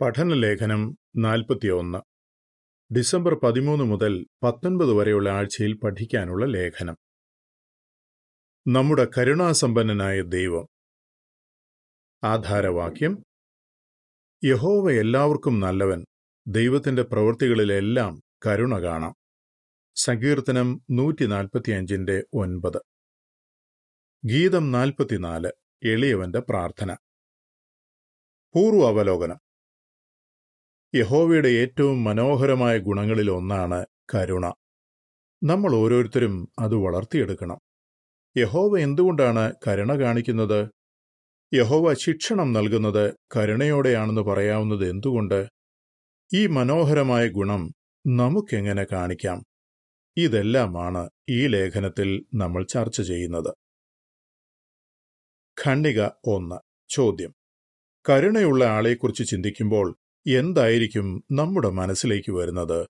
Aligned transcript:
പഠനലേഖനം 0.00 0.98
നാൽപ്പത്തിയൊന്ന്. 1.16 1.98
ഡിസംബർ 2.94 3.34
പതിമൂന്ന് 3.34 3.84
മുതൽ 3.84 4.26
പത്തൊൻപത് 4.42 4.92
വരെയുള്ള 4.92 5.30
ആഴ്ചയിൽ 5.30 5.76
പഠിക്കാനുള്ള 5.76 6.44
ലേഖനം. 6.44 6.96
നമ്മുടെ 8.68 9.08
കരുണാസമ്പന്നനായ 9.18 10.22
ദൈവം. 10.22 10.66
ആധാരവാക്യം. 12.24 13.22
യഹോവ 14.44 14.90
എല്ലാവർക്കും 14.90 15.60
നല്ലവൻ. 15.60 16.04
ദൈവത്തിന്റെ 16.46 17.02
പ്രവൃത്തികളിലെല്ലാം 17.02 18.22
കരുണ 18.46 18.82
കാണാം. 18.82 19.14
സങ്കീർത്തനം 19.94 20.80
നൂറ്റി 20.90 21.26
നാൽപ്പത്തിയഞ്ചിന്റെ 21.26 22.24
ഒൻപത്. 22.32 22.78
ഗീതം 24.26 24.72
നാൽപ്പത്തിനാല് 24.72 25.50
എളിയവന്റെ 25.84 26.40
പ്രാർത്ഥന. 26.40 26.94
പൂർവ 28.54 28.88
അവലോകനം 28.88 29.45
യഹോവയുടെ 30.96 31.48
ഏറ്റവും 31.48 32.04
മനോഹരമായ 32.04 32.78
ഗുണങ്ങളിൽ 32.78 33.30
ഒന്നാണ് 33.30 33.86
കരുണ. 34.14 34.52
നമ്മൾ 35.42 35.74
ഓരോരുത്തരും 35.74 36.48
അത് 36.58 36.74
വളർത്തിയെടുക്കണം. 36.74 37.58
യഹോവ 38.36 38.78
എന്തുകൊണ്ടാണ് 38.78 39.54
കരുണ 39.68 39.92
കാണിക്കുന്നത്? 39.92 40.70
യഹോവ 41.54 41.94
ശിക്ഷണം 41.94 42.52
നൽകുന്നത് 42.52 43.14
കരുണയോടെയാണെന്ന് 43.36 44.20
പറയാവുന്നത് 44.20 44.90
എന്തുകൊണ്ട്? 44.90 45.46
ഈ 46.34 46.46
മനോഹരമായ 46.46 47.28
ഗുണം 47.28 47.74
നമുക്കെങ്ങനെ 48.06 48.86
കാണിക്കാം? 48.92 49.44
ഇതെല്ലാമാണ് 50.16 51.10
ഈ 51.28 51.46
ലേഖനത്തിൽ 51.46 52.24
നമ്മൾ 52.34 52.64
ചർച്ച 52.64 53.02
ചെയ്യുന്നത്. 53.02 53.54
ഖണ്ണിക 55.66 56.02
ഒന്ന്. 56.24 56.56
ചോദ്യം. 56.88 57.34
കരുണയുള്ള 58.10 58.64
ആളെക്കുറിച്ച് 58.64 59.24
ചിന്തിക്കുമ്പോൾ 59.24 59.96
എന്തായിരിക്കും 60.26 61.24
നമ്മുടെ 61.32 61.68
മനസ്സിലേക്ക് 61.68 62.32
വരുന്നത്? 62.32 62.86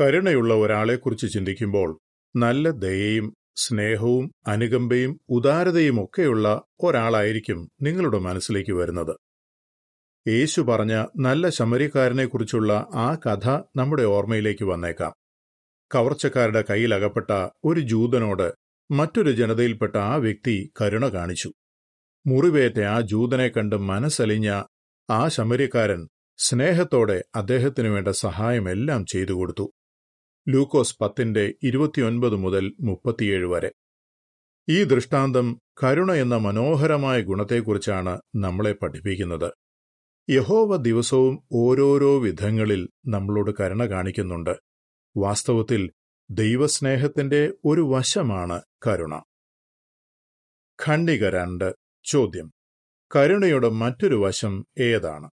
കരുണയുള്ള 0.00 0.54
ഒരാളെക്കുറിച്ച് 0.54 1.26
ചിന്തിക്കുമ്പോൾ 1.26 1.98
നല്ല 2.36 2.70
ദയയും 2.70 3.34
സ്നേഹവും 3.56 4.32
അനുകമ്പയും 4.46 5.20
ഉദാരതയും 5.28 6.04
ഒക്കെയുള്ള 6.04 6.62
ഒരാളായിരിക്കും 6.82 7.70
നിങ്ങളുടെ 7.82 8.18
മനസ്സിലേക്ക് 8.18 8.72
വരുന്നത്. 8.72 9.16
യേശു 10.28 10.60
പറഞ്ഞ 10.60 11.04
നല്ല 11.16 11.48
ശമരിക്കാരനെക്കുറിച്ചുള്ള 11.48 12.72
ആ 12.94 13.14
കഥ 13.14 13.50
നമ്മുടെ 13.76 14.02
ഓർമ്മയിലേക്ക് 14.02 14.64
വന്നേക്കാം. 14.64 15.12
കവർച്ചക്കാരുടെ 15.94 16.64
കയ്യിലകപ്പെട്ട 16.70 17.48
ഒരു 17.64 17.80
ജൂതനോട് 17.80 18.52
മറ്റൊരു 18.90 19.30
ജനതയിൽപ്പെട്ട 19.32 19.96
ആ 19.96 20.14
വ്യക്തി 20.14 20.72
കരുണ 20.80 21.08
കാണിച്ചു. 21.08 21.52
മുറിവേറ്റ 22.26 22.80
ആ 22.80 23.00
ജൂതനെ 23.00 23.48
കണ്ട് 23.48 23.76
മനസ്സലിഞ്ഞ 23.76 24.62
ആ 25.10 25.28
ശമരിക്കാരൻ 25.28 26.08
സ്നേഹത്തോടെ 26.38 27.24
അദ്ദേഹത്തിനു 27.34 27.88
വേണ്ട 27.88 28.08
സഹായമെല്ലാം 28.08 29.06
ചെയ്തു 29.06 29.32
കൊടുത്തു. 29.32 29.72
ലൂക്കോസ് 30.48 30.98
പത്തിന്റെ 31.00 31.54
ഇരുപത്തിയൊൻപത് 31.62 32.36
മുതൽ 32.36 32.76
മുപ്പത്തിയേഴ് 32.80 33.46
വരെ. 33.46 33.72
ഈ 34.68 34.84
ദൃഷ്ടാന്തം 34.84 35.60
കരുണ 35.84 36.12
എന്ന 36.12 36.36
മനോഹരമായ 36.36 37.20
ഗുണത്തെക്കുറിച്ചാണ് 37.20 38.20
നമ്മളെ 38.36 38.72
പഠിപ്പിക്കുന്നത്. 38.72 39.52
യഹോവ 40.30 40.76
ദിവസവും 40.76 41.44
ഓരോരോ 41.52 42.18
വിധങ്ങളിൽ 42.18 42.88
നമ്മളോട് 43.06 43.50
കരുണ 43.60 43.84
കാണിക്കുന്നുണ്ട്. 43.86 44.56
വാസ്തവത്തിൽ 45.16 45.90
ദൈവസ്നേഹത്തിന്റെ 46.30 47.52
ഒരു 47.64 47.80
വശമാണ് 47.80 48.62
കരുണ. 48.86 49.22
ഖണ്ഡിക 50.86 51.28
രണ്ട് 51.28 51.74
ചോദ്യം. 52.04 52.52
കരുണയുടെ 53.16 53.68
മറ്റൊരു 53.68 54.14
വശം 54.14 54.64
ഏതാണ്? 54.78 55.30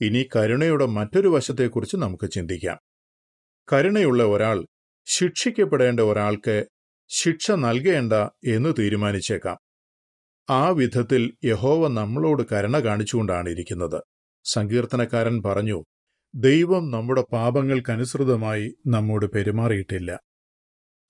ഇനി 0.00 0.28
കരുണയുടെ 0.36 0.86
മറ്റൊരു 0.86 1.28
വശത്തെക്കുറിച്ച് 1.28 1.96
നമുക്ക് 1.96 2.30
ചിന്തിക്കാം. 2.30 2.78
കരുണയുള്ള 3.72 4.22
ഒരാൾ 4.22 4.66
ശിക്ഷിക്കപ്പെടേണ്ട 5.06 6.00
ഒരാൾക്ക് 6.00 6.66
ശിക്ഷ 7.08 7.50
നൽകേണ്ട 7.50 8.12
എന്ന് 8.46 8.74
തീരുമാനിച്ചേക്കാം. 8.78 9.58
ആ 10.50 10.68
വിധത്തിൽ 10.68 11.34
യഹോവ 11.44 11.88
നമ്മളോട് 11.88 12.42
കരുണ 12.52 12.78
കാണിച്ചുകൊണ്ടാണ് 12.78 13.48
ഇരിക്കുന്നത് 13.48 14.02
സങ്കീർത്തനക്കാരൻ 14.44 15.42
പറഞ്ഞു 15.42 15.84
ദൈവം 16.34 16.90
നമ്മുടെ 16.90 17.24
പാപങ്ങൾക്കനുസൃതമായി 17.32 18.74
നമ്മോട് 18.86 19.26
പെരുമാറിയിട്ടില്ല. 19.26 20.20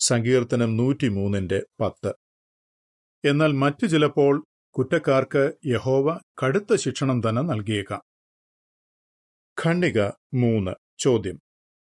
സങ്കീർത്തനം 0.00 0.76
നൂറ്റിമൂന്നിന്റെ 0.76 1.62
പത്ത്. 1.80 2.14
എന്നാൽ 3.24 3.52
മറ്റു 3.52 3.86
ചിലപ്പോൾ 3.86 4.44
കുറ്റക്കാർക്ക് 4.78 5.52
യഹോവ 5.66 6.20
കടുത്ത 6.42 6.74
ശിക്ഷണം 6.74 7.22
തന്നെ 7.28 7.42
നൽകിയേക്കാം. 7.42 8.02
ഖണ്ഡിക 9.64 10.06
മൂന്ന് 10.34 10.70
ചോദ്യം. 10.98 11.40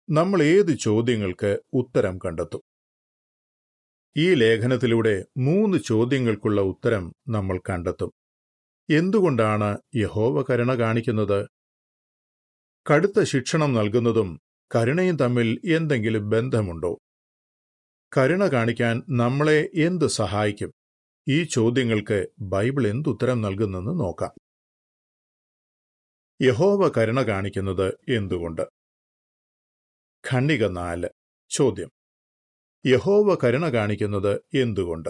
നമ്മൾ 0.09 0.43
ഏത് 0.43 0.77
ചോദ്യങ്ങൾക്ക് 0.77 1.59
ഉത്തരം 1.73 2.17
കണ്ടെത്തും? 2.17 2.61
ഈ 4.17 4.33
ലേഖനത്തിലൂടെ 4.33 5.25
മൂന്ന് 5.37 5.77
ചോദ്യങ്ങൾക്കുള്ള 5.77 6.61
ഉത്തരം 6.61 7.15
നമ്മൾ 7.29 7.59
കണ്ടെത്തും. 7.69 8.11
എന്തുകൊണ്ടാണ് 8.89 9.77
യഹോവ 9.95 10.45
കരുണ 10.49 10.73
കാണിക്കുന്നത്? 10.73 11.47
കടുത്ത 12.91 13.23
ശിക്ഷണം 13.23 13.73
നൽകുന്നതും 13.73 14.41
കരുണയും 14.75 15.15
തമ്മിൽ 15.15 15.61
എന്തെങ്കിലും 15.65 16.29
ബന്ധമുണ്ടോ? 16.29 16.99
കരുണ 18.17 18.47
കാണിക്കാൻ 18.47 19.03
നമ്മളെ 19.09 19.69
എന്ത് 19.75 20.07
സഹായിക്കും? 20.07 20.78
ഈ 21.29 21.43
ചോദ്യങ്ങൾക്ക് 21.43 22.27
ബൈബിൾ 22.39 22.87
എന്തുത്തരം 22.87 23.41
നൽകുന്നെന്ന് 23.41 23.99
നോക്കാം. 23.99 24.31
യഹോവ 26.41 26.93
കരുണ 26.97 27.21
കാണിക്കുന്നത് 27.21 27.97
എന്തുകൊണ്ട്? 28.11 28.61
ഖണ്ഡിക 30.31 30.67
നാല്. 30.67 31.09
ചോദ്യം. 31.49 31.91
യഹോവ 32.85 33.37
കരുണ 33.43 33.69
കാണിക്കുന്നത് 33.69 34.41
എന്തുകൊണ്ട്? 34.53 35.09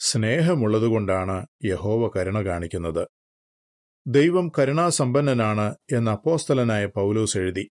സ്നേഹമുള്ളതുകൊണ്ടാണ് 0.00 1.46
യഹോവ 1.64 2.10
കരുണ 2.16 2.44
കാണിക്കുന്നത്. 2.44 3.08
ദൈവം 4.06 4.52
കരുണാസമ്പന്നനാണ് 4.58 5.76
എന്ന് 5.92 6.10
അപ്പോസ്തലനായ 6.10 6.86
പൗലോസ് 6.86 7.38
എഴുതി. 7.38 7.70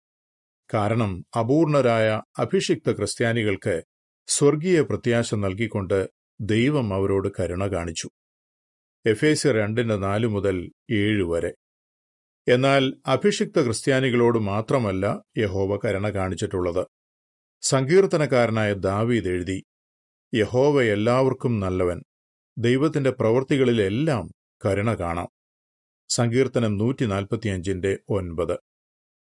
കാരണം 0.73 1.25
അപൂർണരായ 1.39 2.21
അഭിഷിക്ത 2.39 2.91
ക്രിസ്ത്യാനികൾക്ക് 2.91 3.83
സ്വർഗീയ 4.27 4.81
പ്രത്യാശ 4.81 5.35
നൽകിക്കൊണ്ട് 5.35 6.22
ദൈവം 6.41 6.93
അവരോട് 6.93 7.41
കരുണ 7.41 7.67
കാണിച്ചു. 7.67 8.09
എഫേസ്യ 9.05 9.51
രണ്ടിന്റെ 9.51 9.95
നാല് 9.95 10.27
മുതൽ 10.27 10.71
ഏഴ് 10.91 11.23
വരെ. 11.23 11.53
എന്നാൽ 12.47 12.93
അഭിഷിക്ത 13.07 13.63
ക്രിസ്ത്യാനികളോട് 13.63 14.39
മാത്രമല്ല 14.39 15.23
യഹോവ 15.37 15.79
കരുണ 15.85 16.09
കാണിച്ചിട്ടുള്ളത്. 16.09 16.87
സങ്കീർത്തനക്കാരനായ 17.61 18.73
ദാവീദ് 18.73 19.27
എഴുതി 19.27 19.63
യഹോവ 20.35 20.81
എല്ലാവർക്കും 20.81 21.59
നല്ലവൻ. 21.59 22.01
ദൈവത്തിന്റെ 22.57 23.09
പ്രവൃത്തികളിലെല്ലാം 23.09 24.31
കരുണ 24.65 24.93
കാണാം. 24.93 25.27
സങ്കീർത്തനം 26.09 26.77
നൂറ്റി 26.77 27.05
നാൽപ്പത്തിയഞ്ചിന്റെ 27.05 27.97
ഒൻപത്. 28.09 28.57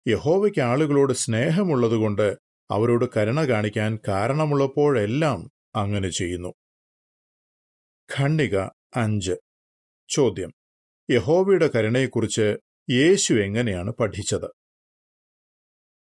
യഹോവയ്ക്ക് 0.08 0.62
ആളുകളോട് 0.62 1.14
സ്നേഹമുള്ളതുകൊണ്ട് 1.14 2.38
അവരോട് 2.72 3.06
കരുണ 3.18 3.42
കാണിക്കാൻ 3.42 4.00
കാരണമുള്ളപ്പോഴെല്ലാം 4.08 5.52
അങ്ങനെ 5.76 6.10
ചെയ്യുന്നു. 6.10 6.54
ഖണ്ഡിക 8.20 8.60
അഞ്ച്. 8.96 9.32
ചോദ്യം. 10.10 10.54
യഹോവയുടെ 11.12 11.70
കരുണയെക്കുറിച്ച് 11.76 12.58
യേശു 12.92 13.34
എങ്ങനെയാണ് 13.34 13.92
പഠിച്ചത്? 13.92 14.52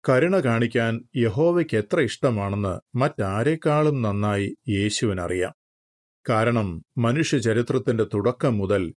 കരുണ 0.09 0.39
കാണിക്കാൻ 0.39 1.03
യഹോവയ്ക്ക് 1.15 1.77
എത്ര 1.77 1.99
ഇഷ്ടമാണെന്ന് 1.99 2.97
മറ്റാരെക്കാളും 2.97 4.01
നന്നായി 4.01 4.57
യേശുവിനറിയാം. 4.69 5.53
കാരണം 6.29 6.85
മനുഷ്യ 6.97 7.39
ചരിത്രത്തിന്റെ 7.39 8.03
തുടക്കം 8.03 8.57
മുതൽ 8.57 8.93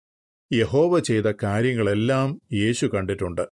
യഹോവ 0.53 0.99
ചെയ്ത 0.99 1.33
കാര്യങ്ങളെല്ലാം 1.43 2.41
യേശു 2.53 2.85
കണ്ടിട്ടുണ്ട്. 2.85 3.47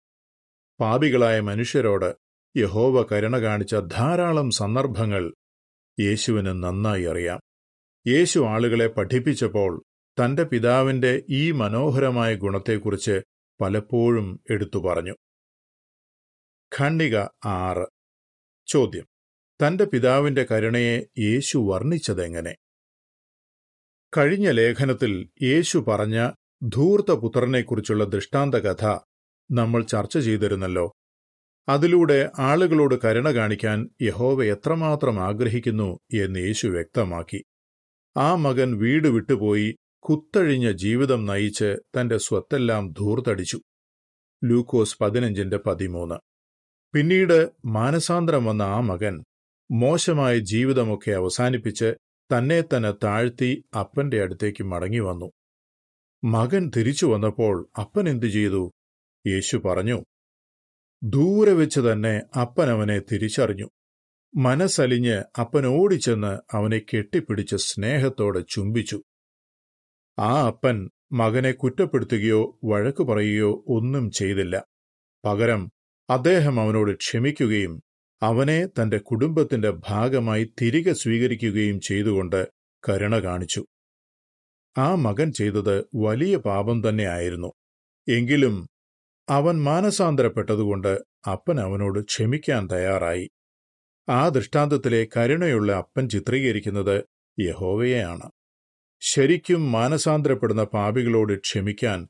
പാപികളായ 0.80 1.40
മനുഷ്യരോട് 1.40 2.16
യഹോവ 2.58 3.08
കരുണ 3.12 3.38
കാണിച്ച 3.38 3.76
ധാരാളം 3.76 4.52
സന്ദർഭങ്ങൾ 4.52 5.34
യേശുവിന് 6.00 6.64
നന്നായി 6.64 7.04
അറിയാം. 7.04 7.40
യേശു 8.07 8.39
ആളുകളെ 8.39 8.88
പഠിപ്പിച്ചപ്പോൾ 8.88 9.83
തന്റെ 10.06 10.44
പിതാവിന്റെ 10.44 11.24
ഈ 11.30 11.51
മനോഹരമായ 11.51 12.36
ഗുണത്തെക്കുറിച്ച് 12.36 13.21
പലപ്പോഴും 13.62 14.39
എടുത്തു 14.50 14.80
പറഞ്ഞു. 14.80 15.15
ഖണ്ഡിക 16.80 17.18
ആറ്. 17.45 17.88
ചോദ്യം. 18.68 19.06
തന്റെ 19.68 19.86
പിതാവിന്റെ 19.86 20.45
കരുണയെ 20.51 21.01
യേശു 21.18 21.57
വർണിച്ചതെങ്ങനെ? 21.57 22.56
കഴിഞ്ഞ 24.18 24.51
ലേഖനത്തിൽ 24.51 25.30
യേശു 25.44 25.77
പറഞ്ഞ 25.77 26.31
ധൂർത്തപുത്രനെക്കുറിച്ചുള്ള 26.63 28.04
ദൃഷ്ടാന്ത 28.04 28.56
കഥ 28.56 29.00
നമ്മൾ 29.51 29.83
ചർച്ച 29.83 30.18
ചെയ്തിരുന്നല്ലോ. 30.18 30.94
അതിലൂടെ 31.69 32.31
ആളുകളോട് 32.39 33.07
കരുണ 33.07 33.31
കാണിക്കാൻ 33.31 33.89
യഹോവ 34.01 34.44
എത്രമാത്രം 34.44 35.19
ആഗ്രഹിക്കുന്നു 35.19 36.00
എന്ന് 36.13 36.39
യേശു 36.39 36.68
വ്യക്തമാക്കി. 36.68 37.44
ആ 38.18 38.36
മകൻ 38.36 38.78
വീട് 38.78 39.08
വിട്ടുപോയി 39.08 39.75
കുത്തഴിഞ്ഞ 40.00 40.72
ജീവിതം 40.72 41.25
നയിച്ച് 41.25 41.78
തന്റെ 42.00 42.18
സ്വത്തെല്ലാം 42.18 42.94
ധൂർത്തടിച്ചു. 42.94 43.62
ലൂക്കോസ് 44.44 44.98
പതിനഞ്ചിന്റെ 45.02 45.58
പതിമൂന്ന്. 45.58 46.16
പിന്നീട് 46.94 47.52
മാനസാന്തരം 47.66 48.46
വന്ന 48.46 48.62
ആ 48.62 48.80
മകൻ 48.80 49.24
മോശമായ 49.72 50.38
ജീവിതമൊക്കെ 50.38 51.12
അവസാനിപ്പിച്ച് 51.12 51.96
തന്നെ 52.38 52.62
തന്നെ 52.62 52.92
താഴ്ത്തി 52.92 53.64
അപ്പന്റെ 53.80 54.22
അടുത്തേക്ക് 54.22 54.64
മടങ്ങി 54.64 55.00
വന്നു. 55.00 55.31
മകൻ 56.24 56.72
തിരിച്ചു 56.78 57.06
വന്നപ്പോൾ 57.06 57.69
അപ്പൻ 57.80 58.10
എന്തു 58.10 58.25
ചെയ്തു? 58.25 58.72
യേശു 59.28 59.58
പറഞ്ഞു 59.58 60.04
ദൂരെ 61.04 61.54
വെച്ച് 61.54 61.80
തന്നെ 61.80 62.22
അപ്പൻ 62.42 62.69
അവനെ 62.69 63.00
തിരിച്ചറിഞ്ഞു. 63.00 63.69
മനസ്സലിഞ്ഞ് 64.38 65.24
അപ്പൻ 65.39 65.66
ഓടിച്ചെന്ന് 65.66 66.56
അവനെ 66.56 66.81
കെട്ടിപ്പിടിച്ച് 66.94 67.56
സ്നേഹത്തോടെ 67.56 68.39
ചുംബിച്ചു. 68.39 69.04
ആ 70.19 70.48
അപ്പൻ 70.48 70.89
മകനെ 71.12 71.51
കുറ്റപ്പെടുത്തുകയോ 71.51 72.60
വഴക്കു 72.63 73.04
പറയുകയോ 73.04 73.63
ഒന്നും 73.68 74.12
ചെയ്തില്ല. 74.12 74.66
പകരം 75.25 75.72
അദ്ദേഹം 76.10 76.62
അവനോട് 76.62 76.95
ക്ഷമിക്കുകയും 76.95 77.84
അവനെ 78.22 78.66
തന്റെ 78.66 78.98
കുടുംബത്തിന്റെ 78.98 79.69
ഭാഗമായി 79.69 80.54
തിരികെ 80.62 80.94
സ്വീകരിക്കുകയും 80.94 81.80
ചെയ്തുകൊണ്ട് 81.80 82.48
കരുണ 82.90 83.19
കാണിച്ചു. 83.19 83.66
ആ 84.78 84.95
മകൻ 84.95 85.31
ചെയ്തത് 85.31 85.86
വലിയ 85.95 86.38
പാപം 86.38 86.90
തന്നെയായിരുന്നു. 86.90 87.54
എങ്കിലും 88.10 88.68
അവൻ 89.30 89.63
മാനസാന്തരപ്പെട്ടതുകൊണ്ട് 89.63 91.01
അപ്പൻ 91.31 91.60
അവനോട് 91.60 92.04
ക്ഷമിക്കാൻ 92.04 92.68
തയ്യാറായി. 92.72 93.30
ആ 94.09 94.30
ദൃഷ്ടാന്തത്തിലെ 94.30 95.07
കരുണയുള്ള 95.18 95.71
അപ്പൻ 95.71 96.09
ചിത്രീകരിക്കുന്നത് 96.09 97.04
യഹോവയെയാണ്. 97.39 98.31
ശരിക്കും 99.01 99.71
മാനസാന്തരപ്പെടുന്ന 99.71 100.63
പാപികളോട് 100.63 101.39
ക്ഷമിക്കാൻ 101.39 102.07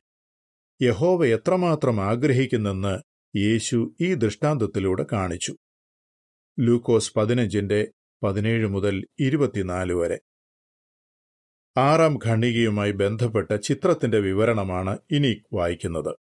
യഹോവ 0.82 1.26
എത്രമാത്രം 1.26 2.02
ആഗ്രഹിക്കുന്നെന്ന് 2.02 3.00
യേശു 3.38 3.96
ഈ 4.02 4.14
ദൃഷ്ടാന്തത്തിലൂടെ 4.14 5.06
കാണിച്ചു. 5.12 5.58
ലൂക്കോസ് 6.60 7.14
പതിനഞ്ചിന്റെ 7.16 7.88
പതിനേഴ് 8.24 8.68
മുതൽ 8.68 9.06
ഇരുപത്തിനാല് 9.20 9.94
വരെ. 9.94 10.20
ആറാം 11.78 12.20
ഖണ്ഡികയുമായി 12.26 12.92
ബന്ധപ്പെട്ട 12.92 13.56
ചിത്രത്തിന്റെ 13.56 14.20
വിവരണമാണ് 14.20 15.00
ഇനി 15.12 15.44
വായിക്കുന്നത്. 15.54 16.16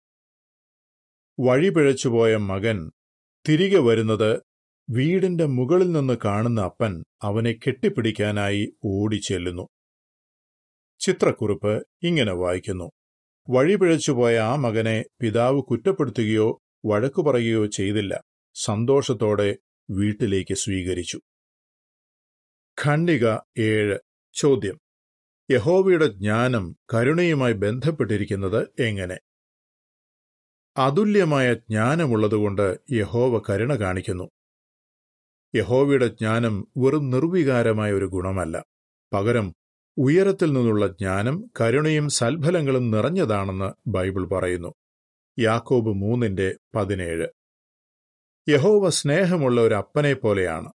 വഴിപിഴച്ചുപോയ 1.39 2.37
മകൻ 2.37 2.91
തിരികെ 3.49 3.79
വരുന്നത് 3.79 4.52
വീടിന്റെ 4.89 5.45
മുകളിൽ 5.45 5.91
നിന്ന് 5.91 6.17
കാണുന്ന 6.25 6.61
അപ്പൻ 6.61 7.03
അവനെ 7.21 7.51
കെട്ടിപ്പിടിക്കാനായി 7.51 8.73
ഓടിച്ചെല്ലുന്നു. 8.85 9.67
ചിത്രക്കുറിപ്പ് 10.99 11.87
ഇങ്ങനെ 12.03 12.33
വായിക്കുന്നു. 12.33 12.91
വഴിപിഴച്ചുപോയ 13.49 14.39
ആ 14.39 14.55
മകനെ 14.55 15.05
പിതാവ് 15.21 15.61
കുറ്റപ്പെടുത്തുകയോ 15.61 16.61
വഴക്കു 16.85 17.21
പറയുകയോ 17.21 17.65
ചെയ്തില്ല. 17.65 18.23
സന്തോഷത്തോടെ 18.53 19.57
വീട്ടിലേക്ക് 19.89 20.53
സ്വീകരിച്ചു. 20.53 21.21
ഖണ്ഡിക 22.85 23.37
ഏഴ്. 23.57 23.99
ചോദ്യം. 24.33 24.79
യഹോവയുടെ 25.51 26.07
ജ്ഞാനം 26.07 26.75
കരുണയുമായി 26.93 27.53
ബന്ധപ്പെട്ടിരിക്കുന്നത് 27.53 28.67
എങ്ങനെ? 28.79 29.19
അതുല്യമായ 30.77 31.53
ജ്ഞാനമുള്ളതുകൊണ്ട് 31.53 32.79
യഹോവ 32.91 33.41
കരുണ 33.49 33.75
കാണിക്കുന്നു. 33.75 34.29
യഹോവയുടെ 35.55 36.07
ജ്ഞാനം 36.07 36.67
വെറും 36.77 37.09
നിർവികാരമായ 37.09 37.93
ഒരു 37.93 38.05
ഗുണമല്ല. 38.05 38.63
പകരം 39.13 39.53
ഉയരത്തിൽ 39.97 40.53
നിന്നുള്ള 40.53 40.87
ജ്ഞാനം 40.87 41.51
കരുണയും 41.61 42.09
സൽഫലങ്ങളും 42.09 42.91
നിറഞ്ഞതാണെന്ന് 42.91 43.89
ബൈബിൾ 43.89 44.25
പറയുന്നു. 44.25 44.73
യാക്കോബ് 45.39 45.93
മൂന്നിന്റെ 45.93 46.55
പതിനേഴ്. 46.75 47.27
യഹോവ 48.49 48.89
സ്നേഹമുള്ള 48.89 49.61
ഒരു 49.61 49.75
അപ്പനെ 49.75 50.13
പോലെയാണ്. 50.13 50.71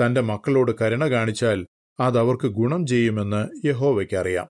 തന്റെ 0.00 0.20
മക്കളോട് 0.20 0.72
കരുണ 0.80 1.04
കാണിച്ചാൽ 1.10 1.66
അതവർക്ക് 2.00 2.46
ഗുണം 2.46 2.86
ചെയ്യുമെന്ന് 2.86 3.66
യഹോവയ്ക്കറിയാം. 3.66 4.48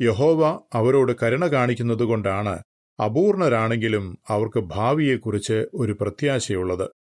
യഹോവ 0.00 0.60
അവരോട് 0.72 1.12
കരുണ 1.22 1.46
കാണിക്കുന്നതുകൊണ്ടാണ് 1.46 2.62
അപൂർണരാണെങ്കിലും 3.04 4.18
അവർക്ക് 4.28 4.60
ഭാവിയെക്കുറിച്ച് 4.60 5.66
ഒരു 5.74 5.96
പ്രത്യാശയുള്ളത്. 6.00 6.97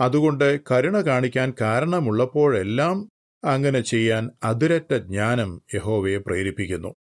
അതുകൊണ്ട് 0.00 0.60
കരുണ 0.70 1.00
കാണിക്കാൻ 1.00 1.54
കാരണമുള്ളപ്പോഴെല്ലാം 1.60 3.10
അങ്ങനെ 3.44 3.80
ചെയ്യാൻ 3.80 4.30
അതിരറ്റ 4.42 4.94
ജ്ഞാനം 4.94 5.62
യഹോവയെ 5.74 6.18
പ്രേരിപ്പിക്കുന്നു. 6.18 6.94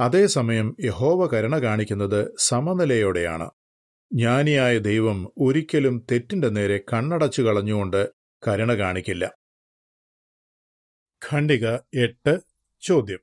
അതേസമയം 0.00 0.76
യഹോവ 0.84 1.26
കരുണ 1.26 1.58
കാണിക്കുന്നത് 1.58 2.34
സമനിലയോടെയാണ്. 2.38 3.50
ജ്ഞാനിയായ 4.12 4.78
ദൈവം 4.78 5.32
ഒരിക്കലും 5.38 6.06
തെറ്റിന്റെ 6.12 6.48
നേരെ 6.48 6.78
കണ്ണടച്ചു 6.78 7.42
കളഞ്ഞുകൊണ്ട് 7.42 8.08
കരുണ 8.48 8.72
കാണിക്കില്ല. 8.72 9.34
ഖണ്ഡിക 11.32 11.68
എട്ട് 11.94 12.40
ചോദ്യം. 12.80 13.18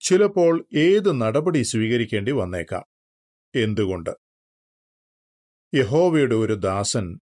ചിലപ്പോൾ 0.00 0.66
ഏത് 0.76 1.20
നടപടി 1.20 1.62
സ്വീകരിക്കേണ്ടി 1.62 2.32
വന്നേക്കാം? 2.32 2.84
എന്തുകൊണ്ട്? 3.54 4.10
യഹോവയുടെ 5.74 6.34
ഒരു 6.34 6.52
ദാസൻ 6.52 7.20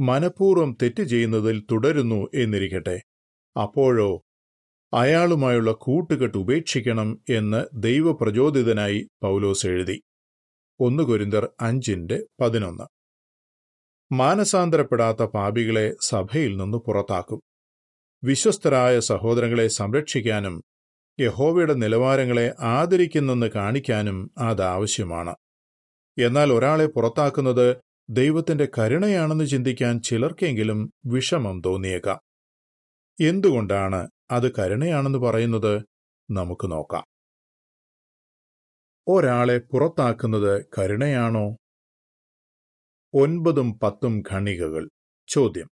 മനഃപൂർവം 0.00 0.76
തെറ്റ് 0.82 1.02
ചെയ്യുന്നതിൽ 1.02 1.66
തുടരുന്നു 1.70 2.28
എന്നിരിക്കട്ടെ. 2.34 3.02
അപ്പോഴോ 3.62 4.22
അയാളുമായുള്ള 4.94 5.72
കൂട്ടുകെട്ട് 5.72 6.38
ഉപേക്ഷിക്കണം 6.38 7.20
എന്ന് 7.28 7.66
ദൈവപ്രചോദിതനായി 7.74 9.08
പൗലോസ് 9.22 9.66
എഴുതി. 9.66 10.02
ഒന്ന് 10.80 11.02
കൊരിന്തർ 11.02 11.48
അഞ്ചിന്റെ 11.60 12.26
പതിനൊന്ന്. 12.40 12.84
മാനസാന്തരപ്പെടാത്ത 14.14 15.22
പാപികളെ 15.22 15.94
സഭയിൽ 16.02 16.56
നിന്ന് 16.56 16.78
പുറത്താക്കും. 16.78 17.40
വിശ്വസ്തരായ 18.24 19.00
സഹോദരങ്ങളെ 19.00 19.68
സംരക്ഷിക്കാനും 19.68 20.62
യഹോവയുടെ 21.20 21.74
നിലവാരങ്ങളെ 21.74 22.54
ആദരിക്കുന്നെന്ന് 22.60 23.46
കാണിക്കാനും 23.46 24.30
അതാവശ്യമാണ് 24.38 25.36
എന്നാൽ 26.18 26.52
ഒരാളെ 26.52 26.86
പുറത്താക്കുന്നത് 26.86 27.89
ദൈവത്തിന്റെ 28.12 28.68
കരുണയാണെന്ന് 28.78 29.46
ചിന്തിക്കാൻ 29.46 30.00
ചിലർക്കെങ്കിലും 30.00 30.92
വിഷമം 31.06 31.62
തോന്നിയേക്കാം. 31.66 32.20
എന്തുകൊണ്ടാണ് 33.20 34.10
അത് 34.30 34.52
കരുണയാണെന്ന് 34.58 35.18
പറയുന്നത്? 35.18 35.82
നമുക്ക് 36.30 36.70
നോക്കാം. 36.70 37.04
ഒരാളെ 39.08 39.58
പുറത്താക്കുന്നത് 39.58 40.64
കരുണയാണോ? 40.78 41.56
ഒൻപതും 43.14 43.78
പത്തും 43.78 44.22
ഖണികകൾ 44.32 44.88
ചോദ്യം. 45.28 45.68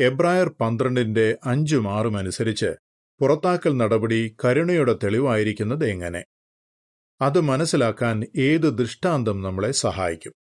എബ്രായർ 0.00 0.48
പന്ത്രണ്ടിന്റെ 0.60 1.38
അഞ്ചും 1.44 1.98
ആറും 1.98 2.18
അനുസരിച്ച് 2.18 2.74
പുറത്താക്കൽ 3.20 3.76
നടപടി 3.76 4.36
കരുണയുടെ 4.44 4.92
തെളിവായിരിക്കുന്നത് 4.92 5.86
എങ്ങനെ? 5.86 6.24
അത് 7.20 7.40
മനസ്സിലാക്കാൻ 7.40 8.26
ഏത് 8.36 8.78
ദൃഷ്ടാന്തം 8.78 9.42
നമ്മളെ 9.42 9.72
സഹായിക്കും? 9.72 10.32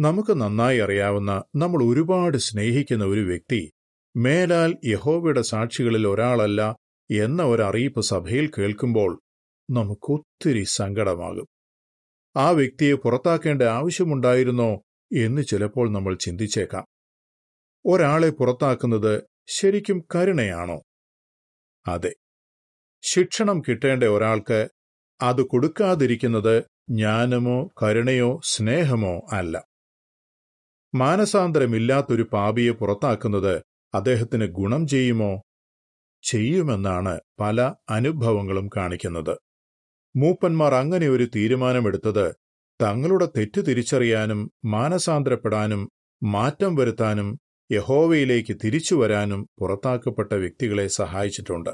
നമുക്ക് 0.00 0.40
നന്നായി 0.40 0.78
അറിയാവുന്ന 0.78 1.44
നമ്മൾ 1.56 1.84
ഒരുപാട് 1.84 2.36
സ്നേഹിക്കുന്ന 2.36 3.04
ഒരു 3.04 3.20
വ്യക്തി 3.20 3.72
മേലാൽ 4.16 4.76
യഹോവയുടെ 4.84 5.42
സാക്ഷികളിൽ 5.42 6.08
ഒരാളല്ല 6.08 6.76
എന്ന 7.10 7.42
ഒരറിയിപ്പ് 7.42 8.00
സഭയിൽ 8.00 8.50
കേൾക്കുമ്പോൾ 8.58 9.20
നമുക്കൊത്തിരി 9.70 10.62
സങ്കടമാകും. 10.62 11.46
ആ 12.36 12.50
വ്യക്തിയെ 12.50 12.94
പുറത്താക്കേണ്ട 12.94 13.62
ആവശ്യമുണ്ടായിരുന്നോ 13.62 14.82
എന്ന് 15.16 15.42
ചിലപ്പോൾ 15.42 15.92
നമ്മൾ 15.92 16.14
ചിന്തിച്ചേക്കാം. 16.14 16.86
ഒരാളെ 17.86 18.30
പുറത്താക്കുന്നത് 18.30 19.22
ശരിക്കും 19.48 20.04
കരുണയാണോ? 20.14 20.82
അതെ. 21.86 22.14
ശിക്ഷണം 23.02 23.62
കിട്ടേണ്ട 23.68 24.04
ഒരാൾക്ക് 24.04 24.68
അത് 25.20 25.42
കൊടുക്കാതിരിക്കുന്നത് 25.42 26.64
ജ്ഞാനമോ 26.90 27.68
കരുണയോ 27.82 28.40
സ്നേഹമോ 28.44 29.28
അല്ല. 29.32 29.69
മാനസാന്തരമില്ലാത്തൊരു 30.94 32.22
പാപിയെ 32.32 32.70
പുറത്താക്കുന്നത് 32.70 33.62
അദ്ദേഹത്തിന് 33.94 34.46
ഗുണം 34.46 34.86
ചെയ്യുമോ? 34.88 35.42
ചെയ്യുമെന്നാണ് 36.22 37.20
പല 37.40 37.74
അനുഭവങ്ങളും 37.90 38.70
കാണിക്കുന്നത്. 38.76 39.38
മൂപ്പന്മാർ 40.16 40.74
അങ്ങനെ 40.74 41.08
ഒരു 41.08 41.26
തീരുമാനമെടുത്തത് 41.36 42.34
തങ്ങളുടെ 42.80 43.28
തെറ്റ് 43.36 43.66
തിരിച്ചറിയാനും 43.66 44.50
മാനസാന്തരപ്പെടാനും 44.64 45.90
മാറ്റം 46.22 46.76
വരുത്താനും 46.76 47.38
യഹോവയിലേക്ക് 47.72 48.56
തിരിച്ചു 48.64 48.94
വരാനും 48.94 49.48
പുറത്താക്കപ്പെട്ട 49.58 50.32
വ്യക്തികളെ 50.34 50.86
സഹായിച്ചിട്ടുണ്ട്. 50.86 51.70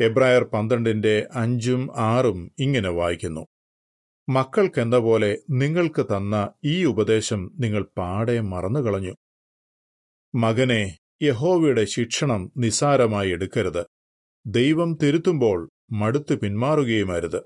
എബ്രായർ 0.00 0.44
പന്ത്രണ്ടിന്റെ 0.44 1.26
അഞ്ചും 1.34 1.90
ആറും 1.96 2.50
ഇങ്ങനെ 2.58 2.88
വായിക്കുന്നു. 2.88 3.51
മക്കൾക്കെന്ന 4.28 4.98
പോലെ 4.98 5.38
നിങ്ങൾക്ക് 5.50 6.06
തന്ന 6.06 6.50
ഈ 6.64 6.84
ഉപദേശം 6.84 7.50
നിങ്ങൾ 7.58 7.86
പാടെ 7.98 8.40
മറന്നുകളഞ്ഞു. 8.40 9.14
മകനെ 10.34 10.98
യഹോവയുടെ 11.22 11.84
ശിക്ഷണം 11.84 12.52
നിസാരമായി 12.56 13.30
എടുക്കരുത്. 13.30 13.86
ദൈവം 14.46 14.98
തിരുത്തുമ്പോൾ 15.02 15.70
മടുത്തു 15.92 16.34
പിന്മാറുകയുമരുത്. 16.34 17.42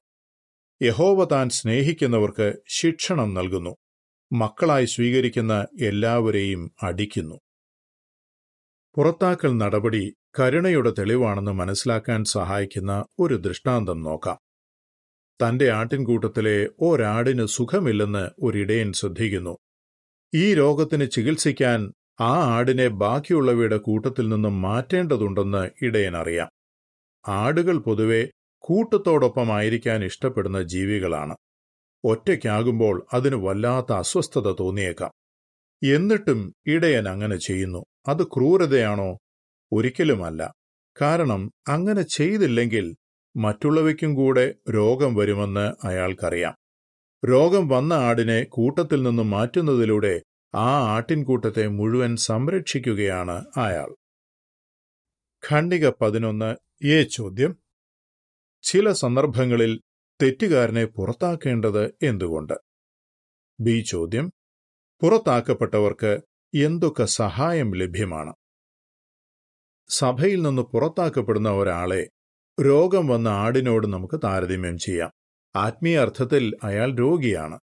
യഹോവ 0.83 1.25
താൻ 1.25 1.49
സ്നേഹിക്കുന്നവർക്ക് 1.49 2.54
ശിക്ഷണം 2.68 3.35
നൽകുന്നു. 3.35 3.76
മക്കളായി 4.33 4.85
സ്വീകരിക്കുന്ന 4.85 5.66
എല്ലാവരെയും 5.80 6.71
അടിക്കുന്നു. 6.83 7.40
പുറത്താക്കൽ 8.95 9.56
നടപടി 9.56 10.14
കരുണയുടെ 10.40 10.90
തെളിവാണെന്ന് 10.90 11.52
മനസ്സിലാക്കാൻ 11.52 12.25
സഹായിക്കുന്ന 12.25 13.04
ഒരു 13.18 13.35
ദൃഷ്ടാന്തം 13.35 14.02
നോക്കാം. 14.02 14.46
തന്റെ 15.43 15.71
ആട്ടിൻകൂട്ടത്തിലെ 15.71 16.69
ഒരാടിന് 16.81 17.47
സുഖമില്ലെന്ന് 17.47 18.31
ഒരിടയൻ 18.43 18.93
ശ്രദ്ധിക്കുന്നു. 18.93 19.59
ഈ 20.35 20.55
രോഗത്തിന് 20.55 21.11
ചികിത്സിക്കാൻ 21.11 21.93
ആ 22.21 22.57
ആടിനെ 22.57 22.88
ബാക്കിയുള്ളവയുടെ 22.88 23.76
കൂട്ടത്തിൽ 23.76 24.28
നിന്നും 24.28 24.62
മാറ്റേണ്ടതുണ്ടെന്ന് 24.62 25.71
ഇടയൻ 25.83 26.16
അറിയാം. 26.16 26.49
ആടുകൾ 27.28 27.78
പൊതുവെ 27.78 28.31
കൂട്ടത്തോടൊപ്പമായിരിക്കാൻ 28.59 30.05
ഇഷ്ടപ്പെടുന്ന 30.05 30.62
ജീവികളാണ്. 30.62 31.37
ഒറ്റയ്ക്കാകുമ്പോൾ 32.05 33.07
അതിന് 33.12 33.37
വല്ലാത്ത 33.37 33.93
അസ്വസ്ഥത 33.93 34.55
തോന്നിയേക്കാം. 34.61 35.11
എന്നിട്ടും 35.85 36.55
ഇടയൻ 36.66 37.09
അങ്ങനെ 37.09 37.37
ചെയ്യുന്നു. 37.37 37.85
അത് 38.09 38.23
ക്രൂരതയാണോ? 38.23 39.19
ഒരിക്കലുമല്ല. 39.73 40.52
കാരണം 41.02 41.50
അങ്ങനെ 41.69 42.02
ചെയ്തില്ലെങ്കിൽ 42.02 42.97
മറ്റുള്ളവയ്ക്കും 43.37 44.14
കൂടെ 44.14 44.55
രോഗം 44.71 45.14
വരുമെന്ന് 45.14 45.87
അയാൾക്കറിയാം. 45.87 46.57
രോഗം 47.31 47.69
വന്ന 47.69 47.93
ആടിനെ 47.93 48.45
കൂട്ടത്തിൽ 48.45 49.02
നിന്ന് 49.02 49.23
മാറ്റുന്നതിലൂടെ 49.23 50.23
ആ 50.55 50.95
ആട്ടിൻകൂട്ടത്തെ 50.95 51.66
മുഴുവൻ 51.66 52.16
സംരക്ഷിക്കുകയാണ് 52.16 53.45
അയാൾ. 53.57 53.97
ഖണ്ഡിക 55.50 55.88
പതിനൊന്ന് 55.88 56.57
എ 56.87 57.02
ചോദ്യം. 57.02 57.59
ചില 58.62 58.93
സന്ദർഭങ്ങളിൽ 58.93 59.81
തെറ്റുകാരനെ 60.23 60.85
പുറത്താക്കേണ്ടത് 60.85 61.95
എന്തുകൊണ്ട്? 62.02 62.55
ബി 63.61 63.85
ചോദ്യം. 63.88 64.33
പുറത്താക്കപ്പെട്ടവർക്ക് 65.02 66.21
എന്തൊക്കെ 66.62 67.05
സഹായം 67.05 67.75
ലഭ്യമാണ്? 67.75 68.35
സഭയിൽ 69.88 70.43
നിന്ന് 70.43 70.62
പുറത്താക്കപ്പെടുന്ന 70.62 71.50
ഒരാളെ 71.50 72.09
രോഗം 72.61 73.07
വന്ന 73.07 73.29
ആടിനോട് 73.29 73.87
നമുക്ക് 73.87 74.21
താരതമ്യം 74.25 74.79
ചെയ്യാം. 74.79 75.11
ആത്മീയ 75.57 75.99
അർത്ഥത്തിൽ 75.99 76.57
അയാൾ 76.63 76.95
രോഗിയാണ്. 76.95 77.59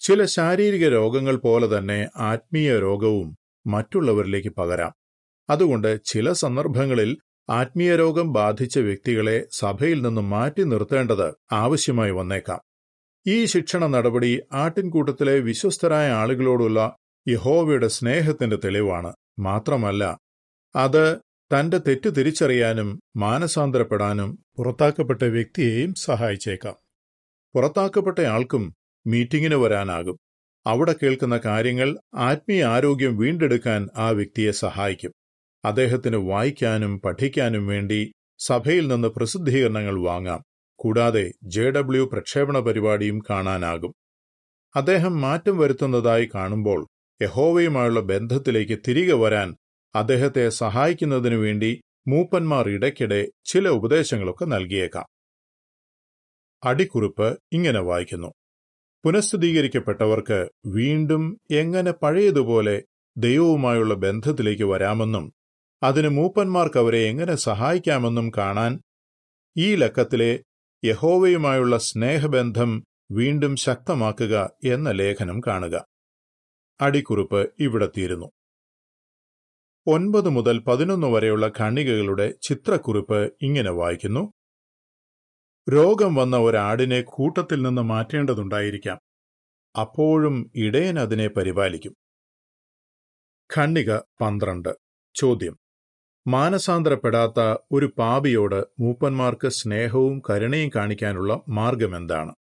ചില 0.00 0.24
ശാരീരിക 0.24 0.88
രോഗങ്ങൾ 0.88 1.36
പോലെ 1.36 1.78
തന്നെ 1.78 2.08
ആത്മീയ 2.16 2.78
രോഗവും 2.78 3.36
മറ്റുള്ളവരിലേക്ക് 3.66 4.48
പകരാം. 4.48 4.92
അതുകൊണ്ട് 5.50 6.04
ചില 6.04 6.32
സന്ദർഭങ്ങളിൽ 6.32 7.18
ആത്മീയ 7.50 7.96
രോഗം 7.96 8.32
ബാധിച്ച 8.32 8.78
വ്യക്തികളെ 8.78 9.46
സഭയിൽ 9.52 10.02
നിന്നും 10.02 10.30
മാറ്റി 10.30 10.62
നിർത്തേണ്ടത് 10.62 11.34
ആവശ്യമായി 11.52 12.10
വന്നേക്കാം. 12.10 12.60
ഈ 13.26 13.44
ശിക്ഷണ 13.44 13.86
നടപടി 13.86 14.40
ആട്ടിൻകൂട്ടത്തിലെ 14.52 15.38
വിശ്വസ്തരായ 15.38 16.10
ആളുകളോടുള്ള 16.10 16.96
യഹോവയുടെ 17.28 17.88
സ്നേഹത്തിന്റെ 17.88 18.56
തെളിവാണ്. 18.56 19.12
മാത്രമല്ല 19.38 20.18
അത് 20.76 21.18
തന്റെ 21.54 21.78
തെറ്റ് 21.78 22.16
തിരിച്ചറിയാനും 22.16 23.02
മാനസാന്തരപ്പെടാനും 23.16 24.38
പുറത്താക്കപ്പെട്ട 24.56 25.22
വ്യക്തിയെയും 25.22 25.94
സഹായിച്ചേക്കാം. 25.94 26.74
പുറത്താക്കപ്പെട്ട 27.54 28.18
ആൾക്കും 28.18 28.74
മീറ്റിംഗിന് 29.06 29.54
വരാനാകും. 29.54 30.18
അവിടെ 30.66 30.94
കേൾക്കുന്ന 31.02 31.40
കാര്യങ്ങൾ 31.44 31.98
ആത്മീയ 32.14 32.64
ആരോഗ്യം 32.64 33.16
വീണ്ടെടുക്കാൻ 33.16 33.88
ആ 33.96 34.08
വ്യക്തിയെ 34.08 34.50
സഹായിക്കും. 34.50 35.12
അദ്ദേഹത്തിന് 35.64 36.16
വായിക്കാനും 36.16 37.00
പഠിക്കാനും 37.00 37.66
വേണ്ടി 37.66 38.12
സഭയിൽ 38.38 38.88
നിന്ന് 38.88 39.08
പ്രസിദ്ധീകരണങ്ങൾ 39.08 40.00
വാങ്ങാം. 40.00 40.42
കൂടാതെ 40.78 41.32
ജെ 41.42 41.70
ഡബ്ല്യു 41.70 42.10
പ്രക്ഷേപണ 42.12 42.60
പരിപാടിയും 42.60 43.22
കാണാനാകും. 43.30 43.94
അദ്ദേഹം 44.76 45.20
മാറ്റം 45.20 45.58
വരുത്തുന്നതായി 45.58 46.28
കാണുമ്പോൾ 46.34 46.86
യഹോവയുമായുള്ള 47.22 48.00
ബന്ധത്തിലേക്ക് 48.00 48.78
തിരികെ 48.88 49.12
വരാൻ 49.12 49.54
അദ്ദേഹത്തെ 49.94 50.48
സഹായിക്കുന്നതിനു 50.48 51.36
വേണ്ടി 51.36 51.82
മൂപ്പന്മാർ 52.08 52.68
ഇടയ്ക്കിടെ 52.68 53.28
ചില 53.44 53.68
ഉപദേശങ്ങളൊക്കെ 53.68 54.44
നൽകിയേക്കാം. 54.44 55.06
അടിക്കുറിപ്പ് 56.64 57.38
ഇങ്ങനെ 57.52 57.80
വായിക്കുന്നു. 57.80 58.34
പുനഃസ്ഥിതീകരിക്കപ്പെട്ടവർക്ക് 59.04 60.48
വീണ്ടും 60.66 61.40
എങ്ങനെ 61.50 61.90
പഴയതുപോലെ 61.90 62.82
ദൈവവുമായുള്ള 63.16 63.94
ബന്ധത്തിലേക്ക് 63.94 64.62
വരാമെന്നും 64.62 65.32
അതിന് 65.82 66.08
മൂപ്പന്മാർക്ക് 66.08 66.78
അവരെ 66.78 66.98
എങ്ങനെ 66.98 67.34
സഹായിക്കാമെന്നും 67.34 68.32
കാണാൻ 68.38 68.80
ഈ 69.56 69.74
ലക്കത്തിലെ 69.74 70.42
യഹോവയുമായുള്ള 70.84 71.78
സ്നേഹബന്ധം 71.78 72.84
വീണ്ടും 73.12 73.56
ശക്തമാക്കുക 73.56 74.50
എന്ന 74.64 74.90
ലേഖനം 74.90 75.40
കാണുക. 75.40 75.86
അടിക്കുറിപ്പ് 76.80 77.54
ഇവിടെ 77.60 77.88
തീരുന്നു. 77.98 78.30
ഒൻപത് 79.86 80.28
മുതൽ 80.28 80.58
പതിനൊന്ന് 80.58 81.06
വരെയുള്ള 81.06 81.52
ഖണ്ഡികകളുടെ 81.58 82.34
ചിത്രക്കുറിപ്പ് 82.42 83.32
ഇങ്ങനെ 83.42 83.70
വായിക്കുന്നു. 83.70 84.32
രോഗം 85.70 86.14
വന്ന 86.14 86.36
ഒരാടിനെ 86.36 87.00
കൂട്ടത്തിൽ 87.00 87.62
നിന്ന് 87.62 87.82
മാറ്റേണ്ടതുണ്ടായിരിക്കാം. 87.82 89.00
അപ്പോഴും 89.80 90.50
ഇടയൻ 90.54 90.98
അതിനെ 90.98 91.28
പരിപാലിക്കും. 91.28 91.96
ഖണ്ഡിക 93.56 93.96
പന്ത്രണ്ട്. 94.20 94.76
ചോദ്യം. 95.14 95.58
മാനസാന്തരപ്പെടാത്ത 96.26 97.58
ഒരു 97.72 97.94
പാപിയോട് 97.98 98.64
മൂപ്പന്മാർക്ക് 98.80 99.48
സ്നേഹവും 99.48 100.22
കരുണയും 100.30 100.70
കാണിക്കാനുള്ള 100.74 101.40
മാർഗമെന്താണ്? 101.48 102.34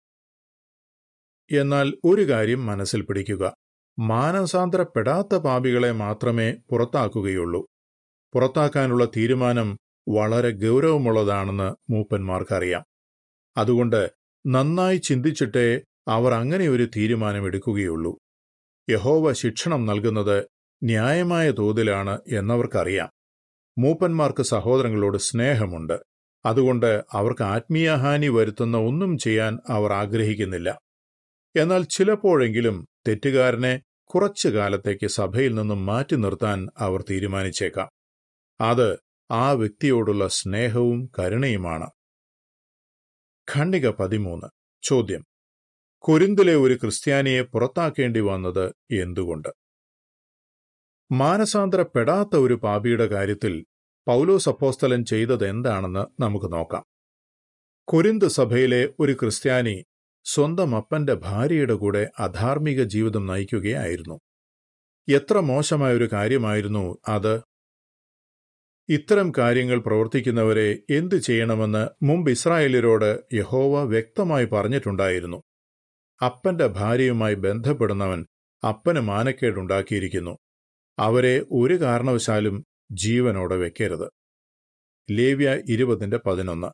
എന്നാൽ 1.52 1.94
ഒരു 2.04 2.30
കാര്യം 2.30 2.66
മനസ്സിൽ 2.66 3.02
പിടിക്കുക. 3.02 3.63
മാനസാന്തരപ്പെടാത്ത 4.00 5.36
പാപികളെ 5.36 5.92
മാത്രമേ 5.92 6.52
പുറത്താക്കുകയുള്ളൂ. 6.52 7.68
പുറത്താക്കാനുള്ള 8.34 9.06
തീരുമാനം 9.06 9.78
വളരെ 10.10 10.50
ഗൗരവമുള്ളതാണെന്ന് 10.50 11.92
മൂപ്പന്മാർക്കറിയാം. 11.92 12.84
അതുകൊണ്ട് 13.58 14.12
നന്നായി 14.48 14.98
ചിന്തിച്ചിട്ടേ 14.98 15.82
അവർ 16.08 16.34
അങ്ങനെ 16.34 16.68
ഒരു 16.68 16.88
തീരുമാനമെടുക്കുകയുള്ളൂ. 16.96 18.18
യഹോവ 18.90 19.34
ശിക്ഷണം 19.34 19.86
നൽകുന്നത് 19.86 20.48
ന്യായമായ 20.84 21.52
തോതിലാണ് 21.52 22.20
എന്നവർക്കറിയാം. 22.28 23.10
മൂപ്പന്മാർക്ക് 23.80 24.44
സഹോദരങ്ങളോട് 24.44 25.18
സ്നേഹമുണ്ട്. 25.18 26.00
അതുകൊണ്ട് 26.46 27.04
അവർക്ക് 27.12 27.44
ആത്മീയഹാനി 27.44 28.28
വരുത്തുന്ന 28.28 28.78
ഒന്നും 28.78 29.18
ചെയ്യാൻ 29.18 29.58
അവർ 29.70 29.94
ആഗ്രഹിക്കുന്നില്ല. 29.94 30.80
എന്നാൽ 31.56 31.84
ചിലപ്പോഴെങ്കിലും 31.84 32.88
തെറ്റുകാരനെ 33.08 33.82
കുറച്ചു 34.06 34.48
കാലത്തേക്ക് 34.48 35.08
സഭയിൽ 35.08 35.56
നിന്നും 35.56 35.86
മാറ്റി 35.86 36.16
നിർത്താൻ 36.16 36.68
അവർ 36.78 37.06
തീരുമാനിച്ചേക്കാം. 37.10 37.90
അത് 38.62 39.00
ആ 39.32 39.52
വ്യക്തിയോടുള്ള 39.52 40.28
സ്നേഹവും 40.28 41.12
കരുണയുമാണ്. 41.20 41.90
ഖണ്ഡിക 43.56 43.90
പതിമൂന്ന്. 43.90 44.48
ചോദ്യം. 44.84 45.26
കൊരിന്തിലെ 46.02 46.56
ഒരു 46.56 46.74
ക്രിസ്ത്യാനിയെ 46.74 47.42
പുറത്താക്കേണ്ടി 47.42 48.20
വന്നത് 48.20 48.76
എന്തുകൊണ്ട്? 48.92 49.50
മാനസാന്തരപ്പെടാത്ത 51.12 52.36
ഒരു 52.36 52.54
പാപിയുടെ 52.54 53.06
കാര്യത്തിൽ 53.06 53.66
പൗലോസ് 54.08 54.50
അപ്പോസ്തലൻ 54.50 55.06
ചെയ്തത് 55.06 55.48
എന്താണെന്ന് 55.48 56.22
നമുക്ക് 56.22 56.54
നോക്കാം. 56.54 56.86
കൊരിന്ത് 57.88 58.28
സഭയിലെ 58.28 58.90
ഒരു 59.00 59.14
ക്രിസ്ത്യാനി 59.14 59.86
സ്വന്തം 60.26 60.76
അപ്പന്റെ 60.76 61.14
ഭാര്യയുടെ 61.14 61.74
കൂടെ 61.74 62.12
അധാർമിക 62.20 62.84
ജീവിതം 62.84 63.26
നയിക്കുകയായിരുന്നു. 63.26 64.20
എത്ര 65.10 65.40
മോശമായൊരു 65.40 66.10
കാര്യമായിരുന്നു 66.14 66.98
അത്. 67.08 67.42
ഇത്തരം 68.90 69.34
കാര്യങ്ങൾ 69.38 69.80
പ്രവർത്തിക്കുന്നവരെ 69.80 70.80
എന്തു 70.90 71.16
ചെയ്യണമെന്ന് 71.16 72.06
മുമ്പ് 72.06 72.32
ഇസ്രായേലിയരോട് 72.32 73.36
യഹോവ 73.36 73.84
വ്യക്തമായി 73.84 74.46
പറഞ്ഞിട്ടുണ്ടായിരുന്നു. 74.46 75.44
അപ്പന്റെ 76.26 76.68
ഭാര്യയുമായി 76.68 77.34
ബന്ധപ്പെടുന്നവൻ 77.34 78.26
അപ്പന് 78.70 79.00
മാനക്കേടുണ്ടാക്കിയിരിക്കുന്നു. 79.00 80.38
അവരെ 81.00 81.46
ഒരു 81.52 81.82
കാരണവശാലും 81.82 82.66
ജീവനോടെ 82.92 83.56
വെക്കരുത്. 83.56 84.12
ലേവ്യ 85.12 85.62
ഇരുപതിന്റെ 85.70 86.18
പതിനൊന്ന്. 86.18 86.68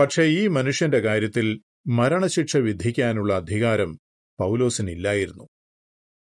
പക്ഷേ 0.00 0.22
ഈ 0.22 0.46
മനുഷ്യന്റെ 0.46 0.98
കാര്യത്തിൽ 0.98 1.62
മരണശിക്ഷ 1.86 2.56
വിധിക്കാനുള്ള 2.56 3.34
അധികാരം 3.34 3.98
പൗലോസിനില്ലായിരുന്നു. 4.38 5.48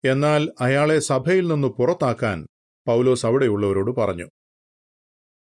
എന്നാൽ 0.05 0.53
അയാളെ 0.61 0.99
സഭയിൽ 0.99 1.49
നിന്ന് 1.49 1.69
പുറത്താക്കാൻ 1.69 2.47
പൗലോസ് 2.87 3.27
അവിടെയുള്ളവരോട് 3.27 3.91
പറഞ്ഞു 3.91 4.29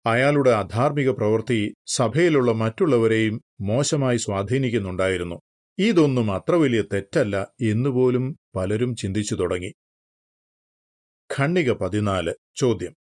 അയാളുടെ 0.05 0.49
അധാർമിക 0.49 1.09
പ്രവൃത്തി 1.09 1.73
സഭയിലുള്ള 1.87 2.51
മറ്റുള്ളവരെയും 2.51 3.41
മോശമായി 3.61 4.17
സ്വാധീനിക്കുന്നുണ്ടായിരുന്നു. 4.17 5.39
ഇതൊന്നും 5.77 6.31
അത്ര 6.31 6.55
വലിയ 6.55 6.81
തെറ്റല്ല 6.81 7.47
എന്നുപോലും 7.61 8.37
പലരും 8.55 8.95
ചിന്തിച്ചു 8.95 9.35
തുടങ്ങി. 9.35 9.73
ഖണ്ണിക 11.39 11.71
പതിനാല് 11.71 12.33
ചോദ്യം. 12.55 12.93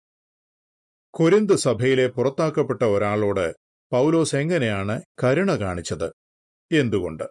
കൊരിന്ത് 1.10 1.56
സഭയിലെ 1.56 2.06
പുറത്താക്കപ്പെട്ട 2.06 2.82
ഒരാളോട് 2.82 3.54
പൗലോസ് 3.92 4.36
എങ്ങനെയാണ് 4.36 5.02
കരുണ 5.24 5.54
കാണിച്ചത്? 5.54 6.19
എന്തുകൊണ്ട്? 6.72 7.24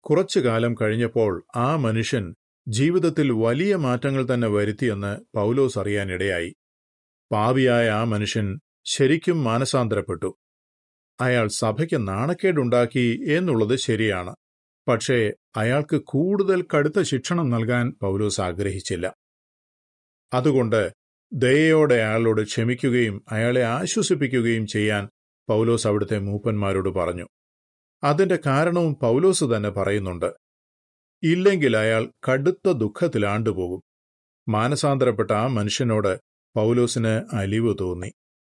കുറച്ചു 0.00 0.38
കാലം 0.38 0.74
കഴിഞ്ഞപ്പോൾ 0.82 1.44
ആ 1.56 1.76
മനുഷ്യൻ 1.76 2.34
ജീവിതത്തിൽ 2.68 3.32
വലിയ 3.32 3.76
മാറ്റങ്ങൾ 3.76 4.34
തന്നെ 4.34 4.48
വരുത്തിയെന്ന് 4.48 5.20
പൗലോസ് 5.36 5.78
അറിയാനിടയായി. 5.78 6.54
പാവിയായ 7.32 7.88
ആ 7.88 8.04
മനുഷ്യൻ 8.04 8.60
ശരിക്കും 8.84 9.44
മാനസാന്തരപ്പെട്ടു. 9.44 10.36
അയാൾ 11.20 11.48
സഭയ്ക്ക് 11.48 12.08
നാണക്കേടുണ്ടാക്കി 12.08 13.26
എന്നുള്ളത് 13.32 13.76
ശരിയാണ്. 13.76 14.36
പക്ഷേ 14.88 15.32
അയാൾക്ക് 15.56 15.96
കൂടുതൽ 16.04 16.66
കടുത്ത 16.76 17.02
ശിക്ഷണം 17.02 17.50
നൽകാൻ 17.50 17.94
പൗലോസ് 18.02 18.40
ആഗ്രഹിച്ചില്ല. 18.40 19.14
അതുകൊണ്ട് 20.32 20.92
ദയയോടെ 21.32 21.94
അയാളോട് 21.94 22.42
ക്ഷമിക്കുകയും 22.42 23.24
അയാളെ 23.28 23.62
ആശ്വസിപ്പിക്കുകയും 23.62 24.66
ചെയ്യാൻ 24.66 25.08
പൗലോസ് 25.48 25.86
അവിടുത്തെ 25.86 26.18
മൂപ്പന്മാരോട് 26.18 26.88
പറഞ്ഞു. 26.88 27.26
അതിന്റെ 28.02 28.38
കാരണവും 28.46 28.94
പൗലോസ് 28.94 29.44
തന്നെ 29.44 29.70
പറയുന്നുണ്ട്. 29.70 30.32
ഇല്ലെങ്കിൽ 31.22 31.76
അയാൾ 31.76 32.12
കടുത്ത 32.28 32.72
ദുഃഖത്തിലാണ്ടുപോകും. 32.72 33.82
മാനസാന്തരപ്പെട്ട 34.48 35.30
ആ 35.30 35.46
മനുഷ്യനോട് 35.46 36.20
പൗലോസിന് 36.56 37.34
അലിവ് 37.34 37.76
തോന്നി. 37.80 38.12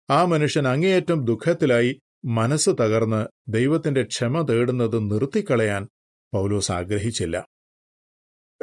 ആ 0.09 0.25
മനുഷ്യൻ 0.25 0.67
അങ്ങേയറ്റം 0.67 1.25
ദുഃഖത്തിലായി 1.25 2.01
മനസ്സ് 2.25 2.69
തകർന്ന് 2.69 3.27
ദൈവത്തിന്റെ 3.47 4.03
ക്ഷമ 4.03 4.41
തേടുന്നത് 4.41 5.11
നിർത്തിക്കളയാൻ 5.11 5.87
പൗലോസ് 6.33 6.71
ആഗ്രഹിച്ചില്ല. 6.71 7.47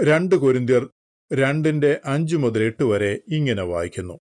രണ്ട് 0.04 0.34
കൊരിന്ത്യർ 0.34 0.90
രണ്ടിന്റെ 1.32 2.00
അഞ്ചു 2.04 2.36
മുതൽ 2.36 2.62
എട്ട് 2.62 2.84
വരെ 2.84 3.20
ഇങ്ങനെ 3.28 3.62
വായിക്കുന്നു. 3.62 4.18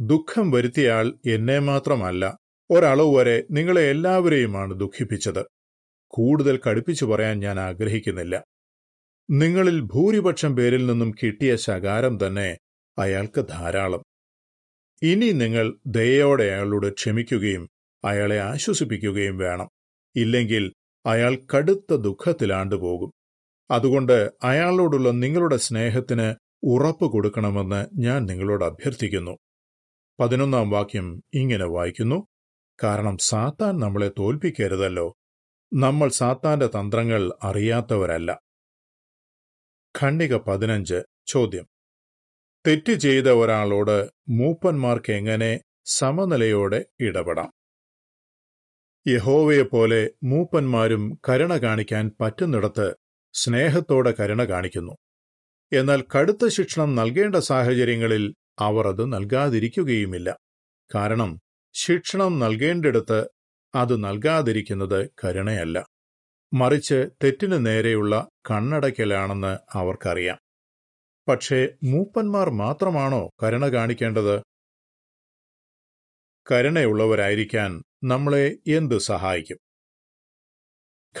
ദുഃഖം 0.00 0.50
വരുത്തിയാൽ 0.50 1.14
എന്നെ 1.26 1.58
മാത്രമല്ല 1.58 2.38
ഒരളവ് 2.70 3.16
വരെ 3.16 3.44
നിങ്ങളെ 3.50 3.82
എല്ലാവരെയുമാണ് 3.82 4.80
ദുഃഖിപ്പിച്ചത്. 4.80 5.46
കൂടുതൽ 6.08 6.60
കടുപ്പിച്ചു 6.66 7.04
പറയാൻ 7.04 7.40
ഞാൻ 7.40 7.60
ആഗ്രഹിക്കുന്നില്ല. 7.60 8.44
നിങ്ങളിൽ 9.30 9.80
ഭൂരിപക്ഷം 9.80 10.56
പേരിൽ 10.56 10.86
നിന്നും 10.86 11.14
കിട്ടിയ 11.22 11.56
ശകാരം 11.56 12.26
തന്നെ 12.26 12.58
അയാൾക്ക് 12.98 13.40
ധാരാളം. 13.48 14.02
ഇനി 15.02 15.30
നിങ്ങൾ 15.30 15.78
ദയോടെ 15.86 16.44
അയാളോട് 16.44 16.92
ക്ഷമിക്കുകയും 16.92 17.68
അയാളെ 18.04 18.40
ആശ്വസിപ്പിക്കുകയും 18.40 19.38
വേണം. 19.38 19.68
ഇല്ലെങ്കിൽ 20.16 20.72
അയാൾ 21.06 21.38
കടുത്ത 21.56 21.94
ദുഃഖത്തിലാണ്ടുപോകും 21.94 23.12
അതുകൊണ്ട് 23.70 24.30
അയാളോടുള്ള 24.42 25.10
നിങ്ങളുടെ 25.10 25.56
സ്നേഹത്തിന് 25.56 26.34
ഉറപ്പ് 26.62 27.04
കൊടുക്കണമെന്ന് 27.04 27.86
ഞാൻ 27.94 28.26
നിങ്ങളോട് 28.26 28.64
അഭ്യർത്ഥിക്കുന്നു. 28.64 29.38
പതിനൊന്നാം 30.20 30.70
വാക്യം 30.70 31.22
ഇങ്ങനെ 31.34 31.64
വായിക്കുന്നു. 31.64 32.26
കാരണം 32.82 33.18
സാത്താൻ 33.18 33.78
നമ്മളെ 33.78 34.10
തോൽപ്പിക്കരുതല്ലോ. 34.18 35.16
നമ്മൾ 35.74 36.08
സാത്താന്റെ 36.08 36.66
തന്ത്രങ്ങൾ 36.66 37.32
അറിയാത്തവരല്ല. 37.42 38.40
ഖണ്ഡിക 40.02 40.36
പതിനഞ്ച് 40.36 41.02
ചോദ്യം. 41.26 41.66
തെറ്റ് 42.66 42.92
ചെയ്ത 42.92 43.24
ഒരാളോട് 43.24 44.10
മൂപ്പന്മാർക്ക് 44.28 45.12
എങ്ങനെ 45.12 45.60
സമനിലയോടെ 45.84 46.84
ഇടപെടാം? 47.00 47.52
യഹോവയെപ്പോലെ 49.08 50.10
മൂപ്പന്മാരും 50.22 51.20
കരുണ 51.28 51.56
കാണിക്കാൻ 51.56 52.10
പറ്റുന്നിടത്ത് 52.20 52.94
സ്നേഹത്തോടെ 53.32 54.14
കരുണ 54.20 54.44
കാണിക്കുന്നു. 54.44 54.96
എന്നാൽ 55.72 56.04
കടുത്ത 56.16 56.48
ശിക്ഷണം 56.48 56.94
നൽകേണ്ട 56.94 57.36
സാഹചര്യങ്ങളിൽ 57.36 58.34
അവർ 58.58 58.88
അത് 58.88 59.12
നൽകാതിരിക്കുകയുമില്ല. 59.12 60.38
കാരണം 60.94 61.40
ശിക്ഷണം 61.76 62.38
നൽകേണ്ടിടത്ത് 62.38 63.30
അത് 63.74 64.04
നൽകാതിരിക്കുന്നത് 64.04 65.10
കരുണയല്ല. 65.24 65.86
മറിച്ച് 66.54 67.08
തെറ്റിനു 67.24 67.56
നേരെയുള്ള 67.56 68.28
കണ്ണടയ്ക്കലാണെന്ന് 68.50 69.58
അവർക്കറിയാം. 69.72 70.38
പക്ഷേ 71.28 71.68
മൂപ്പന്മാർ 71.82 72.50
മാത്രമാണോ 72.50 73.30
കരുണ 73.42 73.68
കാണിക്കേണ്ടത്? 73.68 74.42
കരുണയുള്ളവരായിരിക്കാൻ 76.50 77.82
നമ്മളെ 78.04 78.56
എന്ത് 78.66 78.98
സഹായിക്കും? 78.98 79.58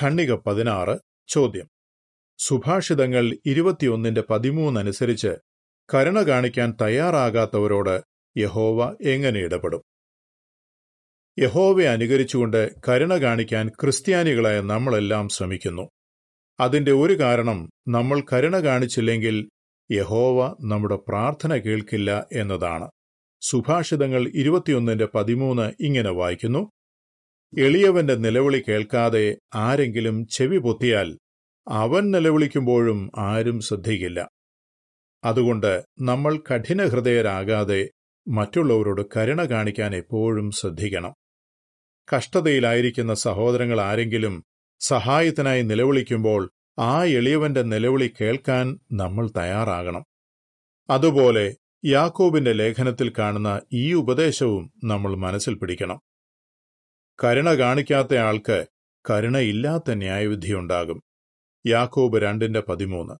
ഖണ്ണിക 0.02 0.32
പതിനാറ് 0.32 0.98
ചോദ്യം. 1.28 1.68
സുഭാഷിതങ്ങൾ 2.38 3.38
ഇരുപത്തിയൊന്നിന്റെ 3.46 4.22
പതിമൂന്നനുസരിച്ച് 4.30 5.36
കരുണ 5.94 6.22
കാണിക്കാൻ 6.22 6.76
തയ്യാറാകാത്തവരോട് 6.80 8.00
യഹോവ 8.38 8.96
എങ്ങനെ 9.00 9.40
ഇടപെടും? 9.40 9.82
യഹോവയെ 11.38 11.88
അനുകരിച്ചുകൊണ്ട് 11.88 12.70
കരുണ 12.88 13.14
കാണിക്കാൻ 13.14 13.68
ക്രിസ്ത്യാനികളായ 13.68 14.60
നമ്മളെല്ലാം 14.60 15.28
ശ്രമിക്കുന്നു. 15.28 15.90
അതിന്റെ 16.60 16.92
ഒരു 16.92 17.20
കാരണം 17.20 17.70
നമ്മൾ 17.88 18.22
കരുണ 18.32 18.58
കാണിച്ചില്ലെങ്കിൽ 18.58 19.50
യഹോവ 19.92 20.56
നമ്മുടെ 20.60 20.96
പ്രാർത്ഥന 20.96 21.56
കേൾക്കില്ല 21.56 22.26
എന്നതാണ്. 22.32 22.90
സുഭാഷിതങ്ങൾ 23.40 24.32
ഇരുപത്തിയൊന്നിന്റെ 24.34 25.08
പതിമൂന്ന് 25.14 25.72
ഇങ്ങനെ 25.80 26.10
വായിക്കുന്നു. 26.10 26.70
എളിയവന്റെ 27.58 28.14
നിലവിളി 28.14 28.62
കേൾക്കാതെ 28.68 29.36
ആരെങ്കിലും 29.54 30.26
ചെവി 30.26 30.58
പൊത്തിയാൽ 30.58 31.18
അവൻ 31.68 32.10
നിലവിളിക്കുമ്പോഴും 32.10 33.10
ആരും 33.18 33.60
ശ്രദ്ധിക്കില്ല. 33.60 34.28
അതുകൊണ്ട് 35.24 35.84
നമ്മൾ 36.00 36.36
കഠിനഹൃദയരാകാതെ 36.36 37.90
മറ്റുള്ളവരോട് 38.28 39.02
കരുണ 39.16 39.44
കാണിക്കാൻ 39.44 39.94
എപ്പോഴും 39.94 40.50
ശ്രദ്ധിക്കണം. 40.50 41.14
കഷ്ടതയിലായിരിക്കുന്ന 42.12 43.14
സഹോദരങ്ങൾ 43.14 43.80
ആരെങ്കിലും 43.80 44.44
സഹായത്തിനായി 44.80 45.62
നിലവിളിക്കുമ്പോൾ 45.62 46.52
ആ 46.78 47.04
എളിയവന്റെ 47.04 47.62
നിലവിളി 47.62 48.14
കേൾക്കാൻ 48.20 48.78
നമ്മൾ 48.92 49.28
തയ്യാറാകണം. 49.28 50.04
അതുപോലെ 50.90 51.56
യാക്കോബിന്റെ 51.84 52.52
ലേഖനത്തിൽ 52.52 53.12
കാണുന്ന 53.18 53.60
ഈ 53.72 53.92
ഉപദേശവും 53.92 54.72
നമ്മൾ 54.84 55.16
മനസ്സിൽ 55.16 55.54
പിടിക്കണം. 55.54 56.00
കരുണ 57.24 57.50
കാണിക്കാത്ത 57.50 58.14
ആൾക്ക് 58.14 58.66
കരുണയില്ലാത്ത 59.10 59.94
ന്യായവിധിയുണ്ടാകും 59.94 61.02
യാക്കോബ് 61.66 62.22
രണ്ടിന്റെ 62.22 62.60
പതിമൂന്ന്. 62.60 63.14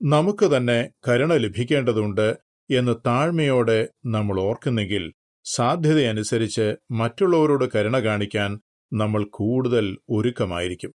നമുക്ക് 0.00 0.56
തന്നെ 0.56 0.90
കരുണ 1.08 1.34
ലഭിക്കേണ്ടതുണ്ട് 1.34 2.36
എന്ന് 2.70 2.94
താഴ്മയോടെ 3.06 3.88
നമ്മൾ 4.06 4.40
ഓർക്കുന്നെങ്കിൽ 4.40 5.12
സാധ്യതയനുസരിച്ച് 5.44 6.76
മറ്റുള്ളവരോട് 6.90 7.70
കരുണ 7.74 7.98
കാണിക്കാൻ 7.98 8.60
നമ്മൾ 8.92 9.24
കൂടുതൽ 9.24 9.98
ഒരുക്കമായിരിക്കും. 10.10 10.92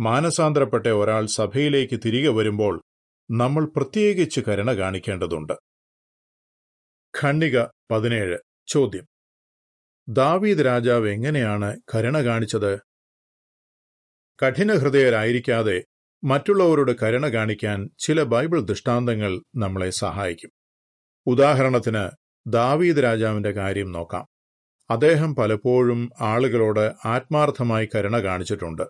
മാനസാന്തരപ്പെട്ട 0.00 0.86
ഒരാൾ 0.86 1.26
സഭയിലേക്ക് 1.26 2.00
തിരികെ 2.04 2.28
വരുമ്പോൾ 2.28 2.82
നമ്മൾ 3.30 3.66
പ്രത്യേകിച്ച് 3.66 4.40
കരുണ 4.48 4.72
കാണിക്കേണ്ടതുണ്ട്. 4.72 5.52
ഖണ്ണിക 7.22 7.64
പതിനേഴ്. 7.90 8.38
ചോദ്യം. 8.66 9.06
ദാവീദ് 10.08 10.64
രാജാവ് 10.64 11.08
എങ്ങനെയാണ് 11.08 11.80
കരുണ 11.94 12.18
കാണിച്ചത്? 12.18 12.78
കഠിനഹൃദയരായിരിക്കാതെ 14.42 15.84
മറ്റുള്ളവരോട് 16.24 16.92
കരുണ 17.02 17.26
കാണിക്കാൻ 17.26 17.90
ചില 17.98 18.22
ബൈബിൾ 18.22 18.60
ദൃഷ്ടാന്തങ്ങൾ 18.60 19.42
നമ്മളെ 19.56 19.90
സഹായിക്കും. 19.90 20.50
ഉദാഹരണത്തിന് 21.26 22.25
ദാവീദ് 22.48 23.02
രാജാവിന്റെ 23.02 23.50
കാര്യം 23.50 23.92
നോക്കാം. 23.92 24.26
അദ്ദേഹം 24.90 25.34
പലപ്പോഴും 25.34 26.10
ആളുകളോട് 26.20 27.08
ആത്മാർത്ഥമായി 27.08 27.88
കരുണ 27.94 28.18
കാണിച്ചിട്ടുണ്ട്. 28.18 28.82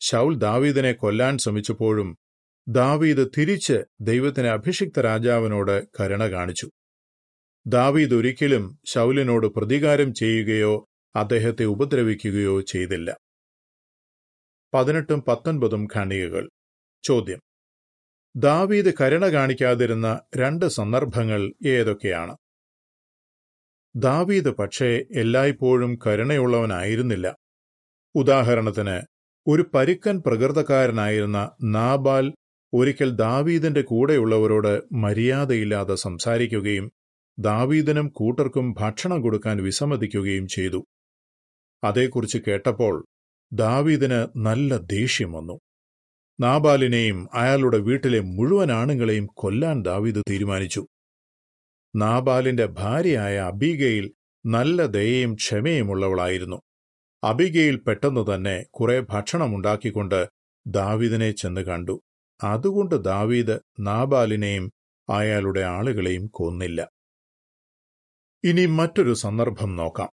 ശൗൽ 0.00 0.36
ദാവീദിനെ 0.36 0.92
കൊല്ലാൻ 0.92 1.38
ശ്രമിച്ചപ്പോഴും 1.38 2.16
ദാവീദ് 2.68 3.28
തിരിച്ച് 3.38 3.84
ദൈവത്തിന് 4.00 4.46
അഭിഷിക്ത 4.46 5.00
രാജാവിനോട് 5.00 6.02
കരുണ 6.02 6.26
കാണിച്ചു. 6.26 6.70
ദാവീദ് 7.66 8.14
ഒരിക്കലും 8.14 8.78
ശൗലിനോട് 8.86 9.46
പ്രതികാരം 9.46 10.14
ചെയ്യുകയോ 10.14 10.88
അദ്ദേഹത്തെ 11.16 11.64
ഉപദ്രവിക്കുകയോ 11.64 12.60
ചെയ്തില്ല. 12.60 13.16
പതിനെട്ടും 14.74 15.22
പത്തൊൻപതും 15.22 15.88
ഖണ്ഡികകൾ. 15.96 16.50
ചോദ്യം. 17.04 17.40
ദാവീദ് 18.36 18.92
കരുണ 19.00 19.26
കാണിക്കാതിരുന്ന 19.26 20.20
രണ്ട് 20.36 20.66
സന്ദർഭങ്ങൾ 20.66 21.52
ഏതൊക്കെയാണ്? 21.66 22.36
ദാവീദ് 23.96 24.50
പക്ഷേ 24.56 25.04
എല്ലായ്പ്പോഴും 25.10 25.98
കരുണയുള്ളവനായിരുന്നില്ല. 26.06 27.36
ഉദാഹരണത്തിന് 28.14 29.00
ഒരു 29.46 29.70
പരുക്കൻ 29.74 30.22
പ്രകൃതക്കാരനായിരുന്ന 30.26 31.50
നാബാൽ 31.64 32.34
ഒരിക്കൽ 32.74 33.10
ദാവീദിന്റെ 33.10 33.82
കൂടെയുള്ളവരോട് 33.82 34.94
മര്യാദയില്ലാതെ 34.94 35.94
സംസാരിക്കുകയും 35.94 36.92
ദാവീദിനും 37.38 38.08
കൂട്ടർക്കും 38.08 38.74
ഭക്ഷണം 38.78 39.22
കൊടുക്കാൻ 39.22 39.62
വിസമ്മതിക്കുകയും 39.62 40.46
ചെയ്തു. 40.48 40.84
അതേക്കുറിച്ച് 41.84 42.38
കേട്ടപ്പോൾ 42.48 43.06
ദാവീദിന് 43.52 44.26
നല്ല 44.36 44.76
ദേഷ്യം 44.76 45.32
വന്നു. 45.32 45.60
നാബാലിനെയും 46.40 47.28
അയാളുടെ 47.34 47.78
വീട്ടിലെ 47.78 48.20
മുഴുവൻ 48.20 48.72
ആണുങ്ങളെയും 48.72 49.26
കൊല്ലാൻ 49.34 49.82
ദാവീദ് 49.82 50.22
തീരുമാനിച്ചു. 50.30 50.86
നാബാലിന്റെ 51.94 52.66
ഭാര്യയായ 52.66 53.38
അബീഗയിൽ 53.38 54.12
നല്ല 54.46 54.86
ദയയും 54.86 55.34
ക്ഷമയുമുള്ളവളായിരുന്നു 55.34 56.62
അബിഗയിൽ 57.24 57.76
പെട്ടെന്ന് 57.76 58.34
തന്നെ 58.34 58.66
കുറെ 58.70 59.00
ഭക്ഷണമുണ്ടാക്കിക്കൊണ്ട് 59.00 60.28
ദാവീദിനെ 60.66 61.30
ചെന്ന് 61.30 61.60
കണ്ടു. 61.60 62.02
അതുകൊണ്ട് 62.44 63.04
ദാവീദ് 63.04 63.58
നാബാലിനെയും 63.80 64.72
അയാളുടെ 65.08 65.60
ആളുകളെയും 65.60 66.26
കൊന്നില്ല. 66.26 66.90
ഇനി 68.44 68.66
മറ്റൊരു 68.66 69.14
സന്ദർഭം 69.14 69.76
നോക്കാം. 69.76 70.10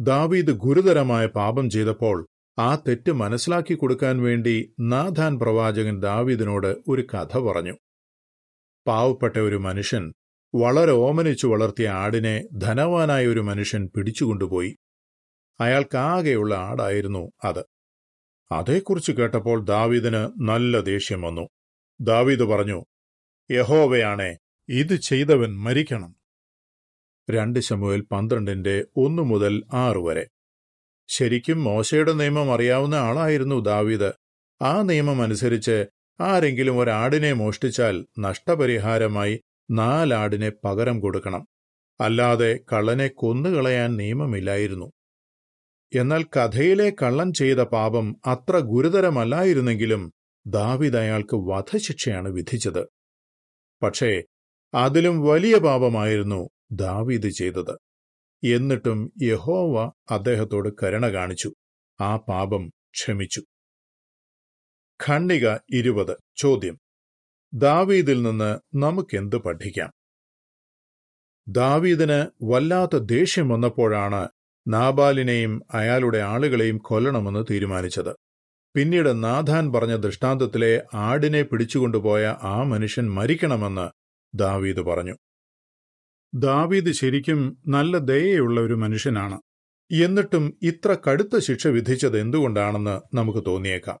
ദാവീദ് 0.00 0.50
ഗുരുതരമായ 0.50 1.26
പാപം 1.26 1.70
ചെയ്തപ്പോൾ 1.70 2.28
ആ 2.58 2.74
തെറ്റ് 2.74 3.12
മനസ്സിലാക്കി 3.12 3.74
കൊടുക്കാൻ 3.74 4.22
വേണ്ടി 4.22 4.74
നാഥാൻ 4.80 5.38
പ്രവാചകൻ 5.38 6.00
ദാവീദിനോട് 6.00 6.76
ഒരു 6.88 7.02
കഥ 7.02 7.38
പറഞ്ഞു. 7.38 7.78
പാവപ്പെട്ട 8.86 9.36
ഒരു 9.36 9.56
മനുഷ്യൻ 9.56 10.12
വളരെ 10.54 10.92
ഓമനിച്ചു 10.92 11.46
വളർത്തിയ 11.46 11.88
ആടിനെ 11.88 12.48
ധനവാനായ 12.58 13.26
ഒരു 13.26 13.40
മനുഷ്യൻ 13.40 13.90
പിടിച്ചുകൊണ്ടുപോയി. 13.96 14.78
അയാൾക്കാകെയുള്ള 15.60 16.54
ആടായിരുന്നു 16.54 17.32
അത്. 17.44 17.64
അതേക്കുറിച്ച് 18.52 19.12
കേട്ടപ്പോൾ 19.12 19.64
ദാവീദിന് 19.64 20.40
നല്ല 20.40 20.80
ദേഷ്യം 20.80 21.22
വന്നു. 21.22 21.48
ദാവീദ് 22.00 22.40
പറഞ്ഞു 22.40 22.84
യഹോവയാണേ 23.50 24.38
ഇത് 24.68 24.96
ചെയ്തവൻ 24.96 25.56
മരിക്കണം. 25.58 26.16
രണ്ട് 27.30 27.60
ശമുവേൽ 27.60 28.00
പന്ത്രണ്ടിന്റെ 28.00 28.84
ഒന്നു 28.96 29.22
മുതൽ 29.22 29.62
ആറ് 29.72 29.98
വരെ. 29.98 30.28
ശരിക്കും 31.08 31.64
മോശയുടെ 31.64 32.12
നിയമം 32.12 32.52
അറിയാവുന്ന 32.52 32.94
ആളായിരുന്നു 32.94 33.60
ദാവീദ്. 33.60 34.12
ആ 34.62 34.82
നിയമം 34.82 35.22
അനുസരിച്ച് 35.22 35.86
ആരെങ്കിലും 36.20 36.78
ഒരാടിനെ 36.78 37.32
മോഷ്ടിച്ചാൽ 37.32 38.06
നഷ്ടപരിഹാരമായി 38.18 39.42
നാലാടിനെ 39.70 40.52
പകരം 40.64 41.00
കൊടുക്കണം. 41.00 41.46
അല്ലാതെ 42.00 42.60
കള്ളനെ 42.72 43.08
കൊന്നുകളയാൻ 43.08 43.96
നിയമമില്ലായിരുന്നു. 43.96 44.92
എന്നാൽ 45.94 46.22
കഥയിലെ 46.22 46.92
കള്ളൻ 47.02 47.32
ചെയ്ത 47.32 47.56
പാപം 47.56 48.16
അത്ര 48.26 48.58
ഗുരുതരമല്ലായിരുന്നെങ്കിലും 48.58 50.12
ദാവിദ് 50.46 50.96
അയാൾക്ക് 50.96 51.34
വധശിക്ഷയാണ് 51.34 52.28
വിധിച്ചത്. 52.28 52.86
പക്ഷേ 53.82 54.22
അതിലും 54.74 55.22
വലിയ 55.22 55.58
പാപമായിരുന്നു 55.58 56.50
ദാവീദ് 56.70 57.28
ചെയ്തത്. 57.28 57.78
എന്നിട്ടും 58.46 59.12
യഹോവ 59.22 59.92
അദ്ദേഹത്തോട് 60.10 60.68
കരുണ 60.82 61.08
കാണിച്ചു. 61.08 61.54
ആ 62.00 62.16
പാപം 62.16 62.68
ക്ഷമിച്ചു. 62.68 63.42
ഖണ്ഡിക 65.08 65.56
ഇരുപത് 65.72 66.16
ചോദ്യം. 66.36 66.78
ദാവീദിൽ 67.54 68.22
നിന്ന് 68.22 68.58
നമുക്കെന്ത് 68.74 69.36
പഠിക്കാം? 69.36 69.92
ദാവീദിന് 71.48 72.44
വല്ലാത്ത 72.44 72.96
ദേഷ്യം 72.96 73.48
വന്നപ്പോഴാണ് 73.48 74.28
നാബാലിനെയും 74.68 75.62
അയാളുടെ 75.74 76.18
ആളുകളെയും 76.18 76.78
കൊല്ലണമെന്ന് 76.78 77.44
തീരുമാനിച്ചത്. 77.50 78.16
പിന്നീട് 78.74 79.24
നാഥാൻ 79.24 79.72
പറഞ്ഞ 79.72 79.96
ദൃഷ്ടാന്തത്തിലെ 79.96 80.82
ആടിനെ 80.94 81.42
പിടിച്ചുകൊണ്ടുപോയ 81.42 82.36
ആ 82.42 82.62
മനുഷ്യൻ 82.62 83.10
മരിക്കണമെന്ന് 83.10 83.90
ദാവീദ് 84.34 84.80
പറഞ്ഞു. 84.80 85.16
ദാവീദ് 86.34 86.92
ശരിക്കും 86.92 87.58
നല്ല 87.68 87.98
ദയയുള്ള 87.98 88.60
ഒരു 88.60 88.74
മനുഷ്യനാണ്. 88.74 89.40
എന്നിട്ടും 90.02 90.58
ഇത്ര 90.62 90.96
കടുത്ത 91.10 91.38
ശിക്ഷ 91.38 91.66
വിധിച്ചത് 91.66 92.20
എന്തുകൊണ്ടാണെന്ന് 92.20 93.16
നമുക്ക് 93.16 93.44
തോന്നിയേക്കാം. 93.46 93.98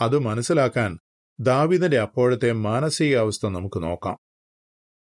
അത് 0.00 0.18
മനസ്സിലാക്കാൻ 0.18 0.98
ദാവീദിന്റെ 1.40 1.98
അപ്പോഴത്തെ 1.98 2.52
മാനസികാവസ്ഥ 2.52 3.46
നമുക്ക് 3.46 3.82
നോക്കാം. 3.82 4.18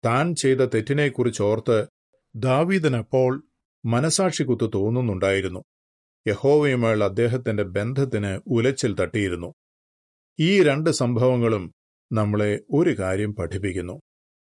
താൻ 0.06 0.36
ചെയ്ത 0.36 0.58
തെറ്റിനെക്കുറിച്ച് 0.58 1.44
ഓർത്ത് 1.44 1.88
ദാവീദിനപ്പോൾ 2.36 3.48
മനസാക്ഷിക്കുത്ത് 3.86 4.70
തോന്നുന്നുണ്ടായിരുന്നു. 4.74 5.64
യഹോവയുമായുള്ള 6.28 7.06
അദ്ദേഹത്തിന്റെ 7.06 7.64
ബന്ധത്തിന് 7.64 8.40
ഉലച്ചിൽ 8.48 8.96
തട്ടിയിരുന്നു. 8.96 9.54
ഈ 10.40 10.64
രണ്ട് 10.64 10.90
സംഭവങ്ങളും 10.90 11.74
നമ്മളെ 12.12 12.60
ഒരു 12.74 13.00
കാര്യം 13.00 13.36
പഠിപ്പിക്കുന്നു. 13.36 14.02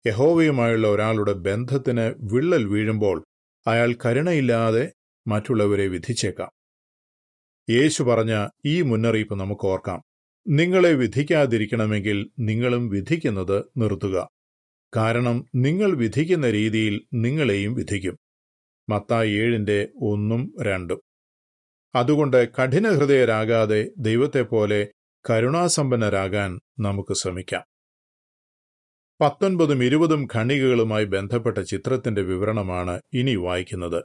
യഹോവയുമായുള്ള 0.07 0.88
ഒരാളുടെ 0.88 1.33
ബന്ധത്തിന് 1.33 2.14
വിള്ളൽ 2.18 2.64
വീഴുമ്പോൾ 2.64 3.25
അയാൾ 3.66 3.97
കരുണയില്ലാതെ 4.07 4.92
മറ്റുള്ളവരെ 5.27 5.87
വിധിച്ചേക്കാം. 5.87 6.51
യേശു 7.71 8.03
പറഞ്ഞ 8.03 8.49
ഈ 8.66 8.83
മുന്നറിയിപ്പ് 8.83 9.35
നമുക്ക് 9.35 9.66
ഓർക്കാം. 9.66 10.03
നിങ്ങളെ 10.48 10.92
വിധിക്കാതിരിക്കണമെങ്കിൽ 10.92 12.31
നിങ്ങളും 12.38 12.88
വിധിക്കുന്നത് 12.88 13.64
നിർത്തുക. 13.76 14.28
കാരണം 14.96 15.44
നിങ്ങൾ 15.55 15.96
വിധിക്കുന്ന 15.96 16.50
രീതിയിൽ 16.50 17.07
നിങ്ങളെയും 17.14 17.74
വിധിക്കും. 17.74 18.18
മത്തായി 18.88 19.31
ഏഴിന്റെ 19.31 19.88
ഒന്നും 19.96 20.55
രണ്ടും. 20.62 21.00
അതുകൊണ്ട് 21.94 22.48
കഠിനഹൃദയരാകാതെ 22.57 23.90
ദൈവത്തെപ്പോലെ 23.98 24.88
കരുണാസമ്പന്നരാകാൻ 25.31 26.61
നമുക്ക് 26.81 27.14
ശ്രമിക്കാം. 27.14 27.62
പത്തൊൻപതും 29.20 29.85
ഇരുപതും 29.85 30.28
ഖണികകളുമായി 30.35 31.05
ബന്ധപ്പെട്ട 31.05 31.59
ചിത്രത്തിന്റെ 31.59 32.22
വിവരണമാണ് 32.22 33.00
ഇനി 33.12 33.37
വായിക്കുന്നത്. 33.37 34.05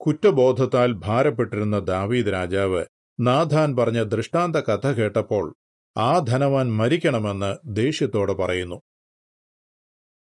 കുറ്റബോധത്താൽ 0.00 0.92
ഭാരപ്പെട്ടിരുന്ന 0.92 1.78
ദാവീദ് 1.78 2.32
രാജാവ് 2.32 2.84
നാഥാൻ 3.20 3.76
പറഞ്ഞ 3.76 4.02
ദൃഷ്ടാന്ത 4.02 4.56
കഥ 4.56 4.86
കേട്ടപ്പോൾ 4.86 5.54
ആ 5.96 6.18
ധനവാൻ 6.18 6.72
മരിക്കണമെന്ന് 6.72 7.56
ദേഷ്യത്തോടെ 7.64 8.32
പറയുന്നു. 8.32 8.80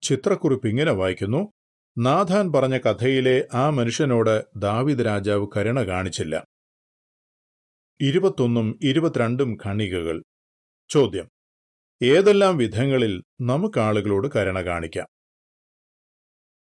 ചിത്രക്കുറിപ്പ് 0.02 0.67
ഇങ്ങനെ 0.67 0.91
വായിക്കുന്നു. 0.91 1.52
നാഥാൻ 1.98 2.52
പറഞ്ഞ 2.52 2.78
കഥയിലെ 2.78 3.48
ആ 3.54 3.69
മനുഷ്യനോട് 3.69 4.45
ദാവിദ് 4.56 5.06
രാജാവ് 5.06 5.48
കരുണ 5.58 5.82
കാണിച്ചില്ല. 5.82 6.45
ഇരുപത്തൊന്നും 8.02 8.80
ഇരുപത്തിരണ്ടും 8.84 9.58
ഖണികകൾ. 9.65 10.24
ചോദ്യം. 10.89 11.30
ഏതെല്ലാം 12.04 12.58
വിധങ്ങളിൽ 12.58 13.24
നമുക്ക് 13.41 13.80
ആളുകളോട് 13.80 14.28
കരുണ 14.36 14.62
കാണിക്കാം? 14.62 15.08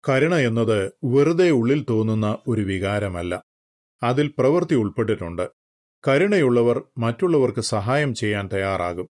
കരുണ 0.09 0.35
എന്നത് 0.35 0.91
വെറുതെ 1.03 1.49
ഉള്ളിൽ 1.49 1.85
തോന്നുന്ന 1.89 2.37
ഒരു 2.47 2.61
വികാരമല്ല. 2.61 3.43
അതിൽ 4.03 4.33
പ്രവൃത്തി 4.37 4.75
ഉൾപ്പെട്ടിട്ടുണ്ട്. 4.75 5.64
കരുണയുള്ളവർ 6.07 6.83
മറ്റുള്ളവർക്ക് 6.97 7.61
സഹായം 7.61 8.15
ചെയ്യാൻ 8.15 8.49
തയ്യാറാകും. 8.53 9.07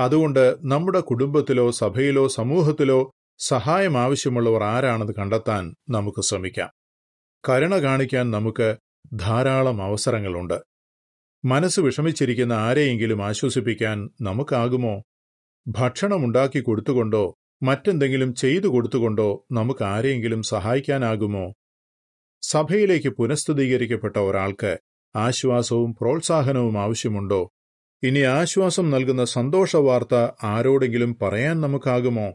അതുകൊണ്ട് 0.00 0.56
നമ്മുടെ 0.60 1.00
കുടുംബത്തിലോ 1.00 1.70
സഭയിലോ 1.70 2.28
സമൂഹത്തിലോ 2.28 3.12
സഹായം 3.38 3.98
ആവശ്യമുള്ളവർ 3.98 4.62
ആരാണെന്ന് 4.62 5.12
കണ്ടെത്താൻ 5.18 5.74
നമുക്ക് 5.90 6.22
ശ്രമിക്കാം. 6.22 6.70
കരുണ 7.48 7.76
കാണിക്കാൻ 7.76 8.30
നമുക്ക് 8.30 8.76
ധാരാളം 9.14 9.82
അവസരങ്ങളുണ്ട്. 9.82 10.60
മനസ്സ് 11.44 11.80
വിഷമിച്ചിരിക്കുന്ന 11.80 12.52
ആരെയെങ്കിലും 12.52 13.24
ആശ്വസിപ്പിക്കാൻ 13.24 14.10
നമുക്കാകുമോ? 14.20 15.02
ഭക്ഷണമുണ്ടാക്കി 15.68 16.60
കൊടുത്തുകൊണ്ടോ 16.60 17.34
മറ്റെന്തെങ്കിലും 17.62 18.34
ചെയ്തു 18.34 18.66
കൊടുത്തുകൊണ്ടോ 18.66 19.46
നമുക്ക് 19.52 19.84
ആരെയെങ്കിലും 19.84 20.42
സഹായിക്കാനാകുമോ? 20.42 21.52
സഭയിലേക്ക് 22.42 23.08
പുനഃസ്ഥിതീകരിക്കപ്പെട്ട 23.08 24.16
ഒരാൾക്ക് 24.16 24.78
ആശ്വാസവും 25.16 25.94
പ്രോത്സാഹനവും 25.94 26.78
ആവശ്യമുണ്ടോ? 26.78 27.50
ഇനി 28.02 28.20
ആശ്വാസം 28.20 28.90
നൽകുന്ന 28.90 29.24
സന്തോഷവാർത്ത 29.24 30.14
ആരോടെങ്കിലും 30.42 31.16
പറയാൻ 31.22 31.60
നമുക്കാകുമോ? 31.60 32.34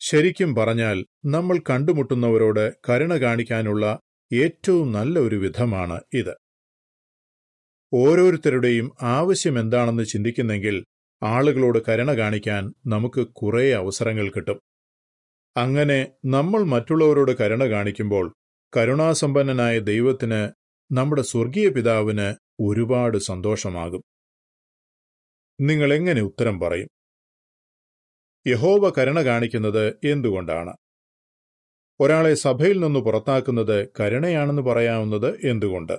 ശരിക്കും 0.00 0.54
പറഞ്ഞാൽ 0.54 1.06
നമ്മൾ 1.24 1.60
കണ്ടുമുട്ടുന്നവരോട് 1.70 2.72
കരുണ 2.88 3.14
കാണിക്കാനുള്ള 3.14 3.98
ഏറ്റവും 4.32 4.92
നല്ല 4.92 5.18
ഒരു 5.18 5.36
വിധമാണ് 5.36 6.00
ഇത്. 6.14 6.34
ഓരോരുത്തരുടെയും 7.94 8.92
ആവശ്യം 9.02 9.60
എന്താണെന്ന് 9.60 10.02
ചിന്തിക്കുന്നെങ്കിൽ 10.02 10.84
ആളുകളോട് 11.22 11.78
കരുണ 11.88 12.12
കാണിക്കാൻ 12.12 12.74
നമുക്ക് 12.86 13.26
കുറേ 13.26 13.72
അവസരങ്ങൾ 13.72 14.28
കിട്ടും. 14.28 14.60
അങ്ങനെ 15.56 16.12
നമ്മൾ 16.24 16.62
മറ്റുള്ളവരോട് 16.62 17.32
കരുണ 17.40 17.64
കാണിക്കുമ്പോൾ 17.64 18.34
കരുണാസമ്പന്നനായ 18.76 19.78
ദൈവത്തിന് 19.78 20.63
നമ്മുടെ 20.92 21.22
സ്വർഗീയ 21.22 21.68
പിതാവിന് 21.68 22.34
ഒരുപാട് 22.60 23.18
സന്തോഷമാകും. 23.18 24.02
നിങ്ങൾ 25.60 25.94
എങ്ങനെ 25.94 26.20
ഉത്തരം 26.20 26.60
പറയും? 26.60 26.88
യഹോവ 28.46 28.92
കരുണ 28.98 29.20
കാണിക്കുന്നത് 29.20 30.00
എന്തുകൊണ്ടാണ്? 30.04 30.76
ഒരാളെ 32.00 32.34
സഭയിൽ 32.34 32.80
നിന്ന് 32.80 33.00
പുറത്താക്കുന്നത് 33.00 33.88
കരുണയാണെന്ന് 34.00 34.62
പറയാവുന്നത് 34.62 35.46
എന്തുകൊണ്ട്? 35.46 35.98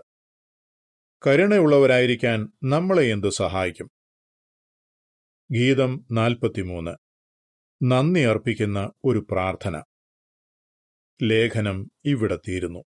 കരുണയുള്ളവരായിരിക്കാൻ 1.28 2.50
നമ്മളെ 2.64 3.04
എന്തു 3.04 3.28
സഹായിക്കും? 3.28 3.90
ഗീതം 5.52 6.06
നാൽപ്പത്തിമൂന്ന്. 6.12 6.92
നന്ദി 7.84 8.20
അർപ്പിക്കുന്ന 8.20 8.92
ഒരു 9.06 9.28
പ്രാർത്ഥന. 9.32 9.84
ലേഖനം 11.24 11.92
ഇവിടെ 12.06 12.40
തീരുന്നു. 12.48 12.84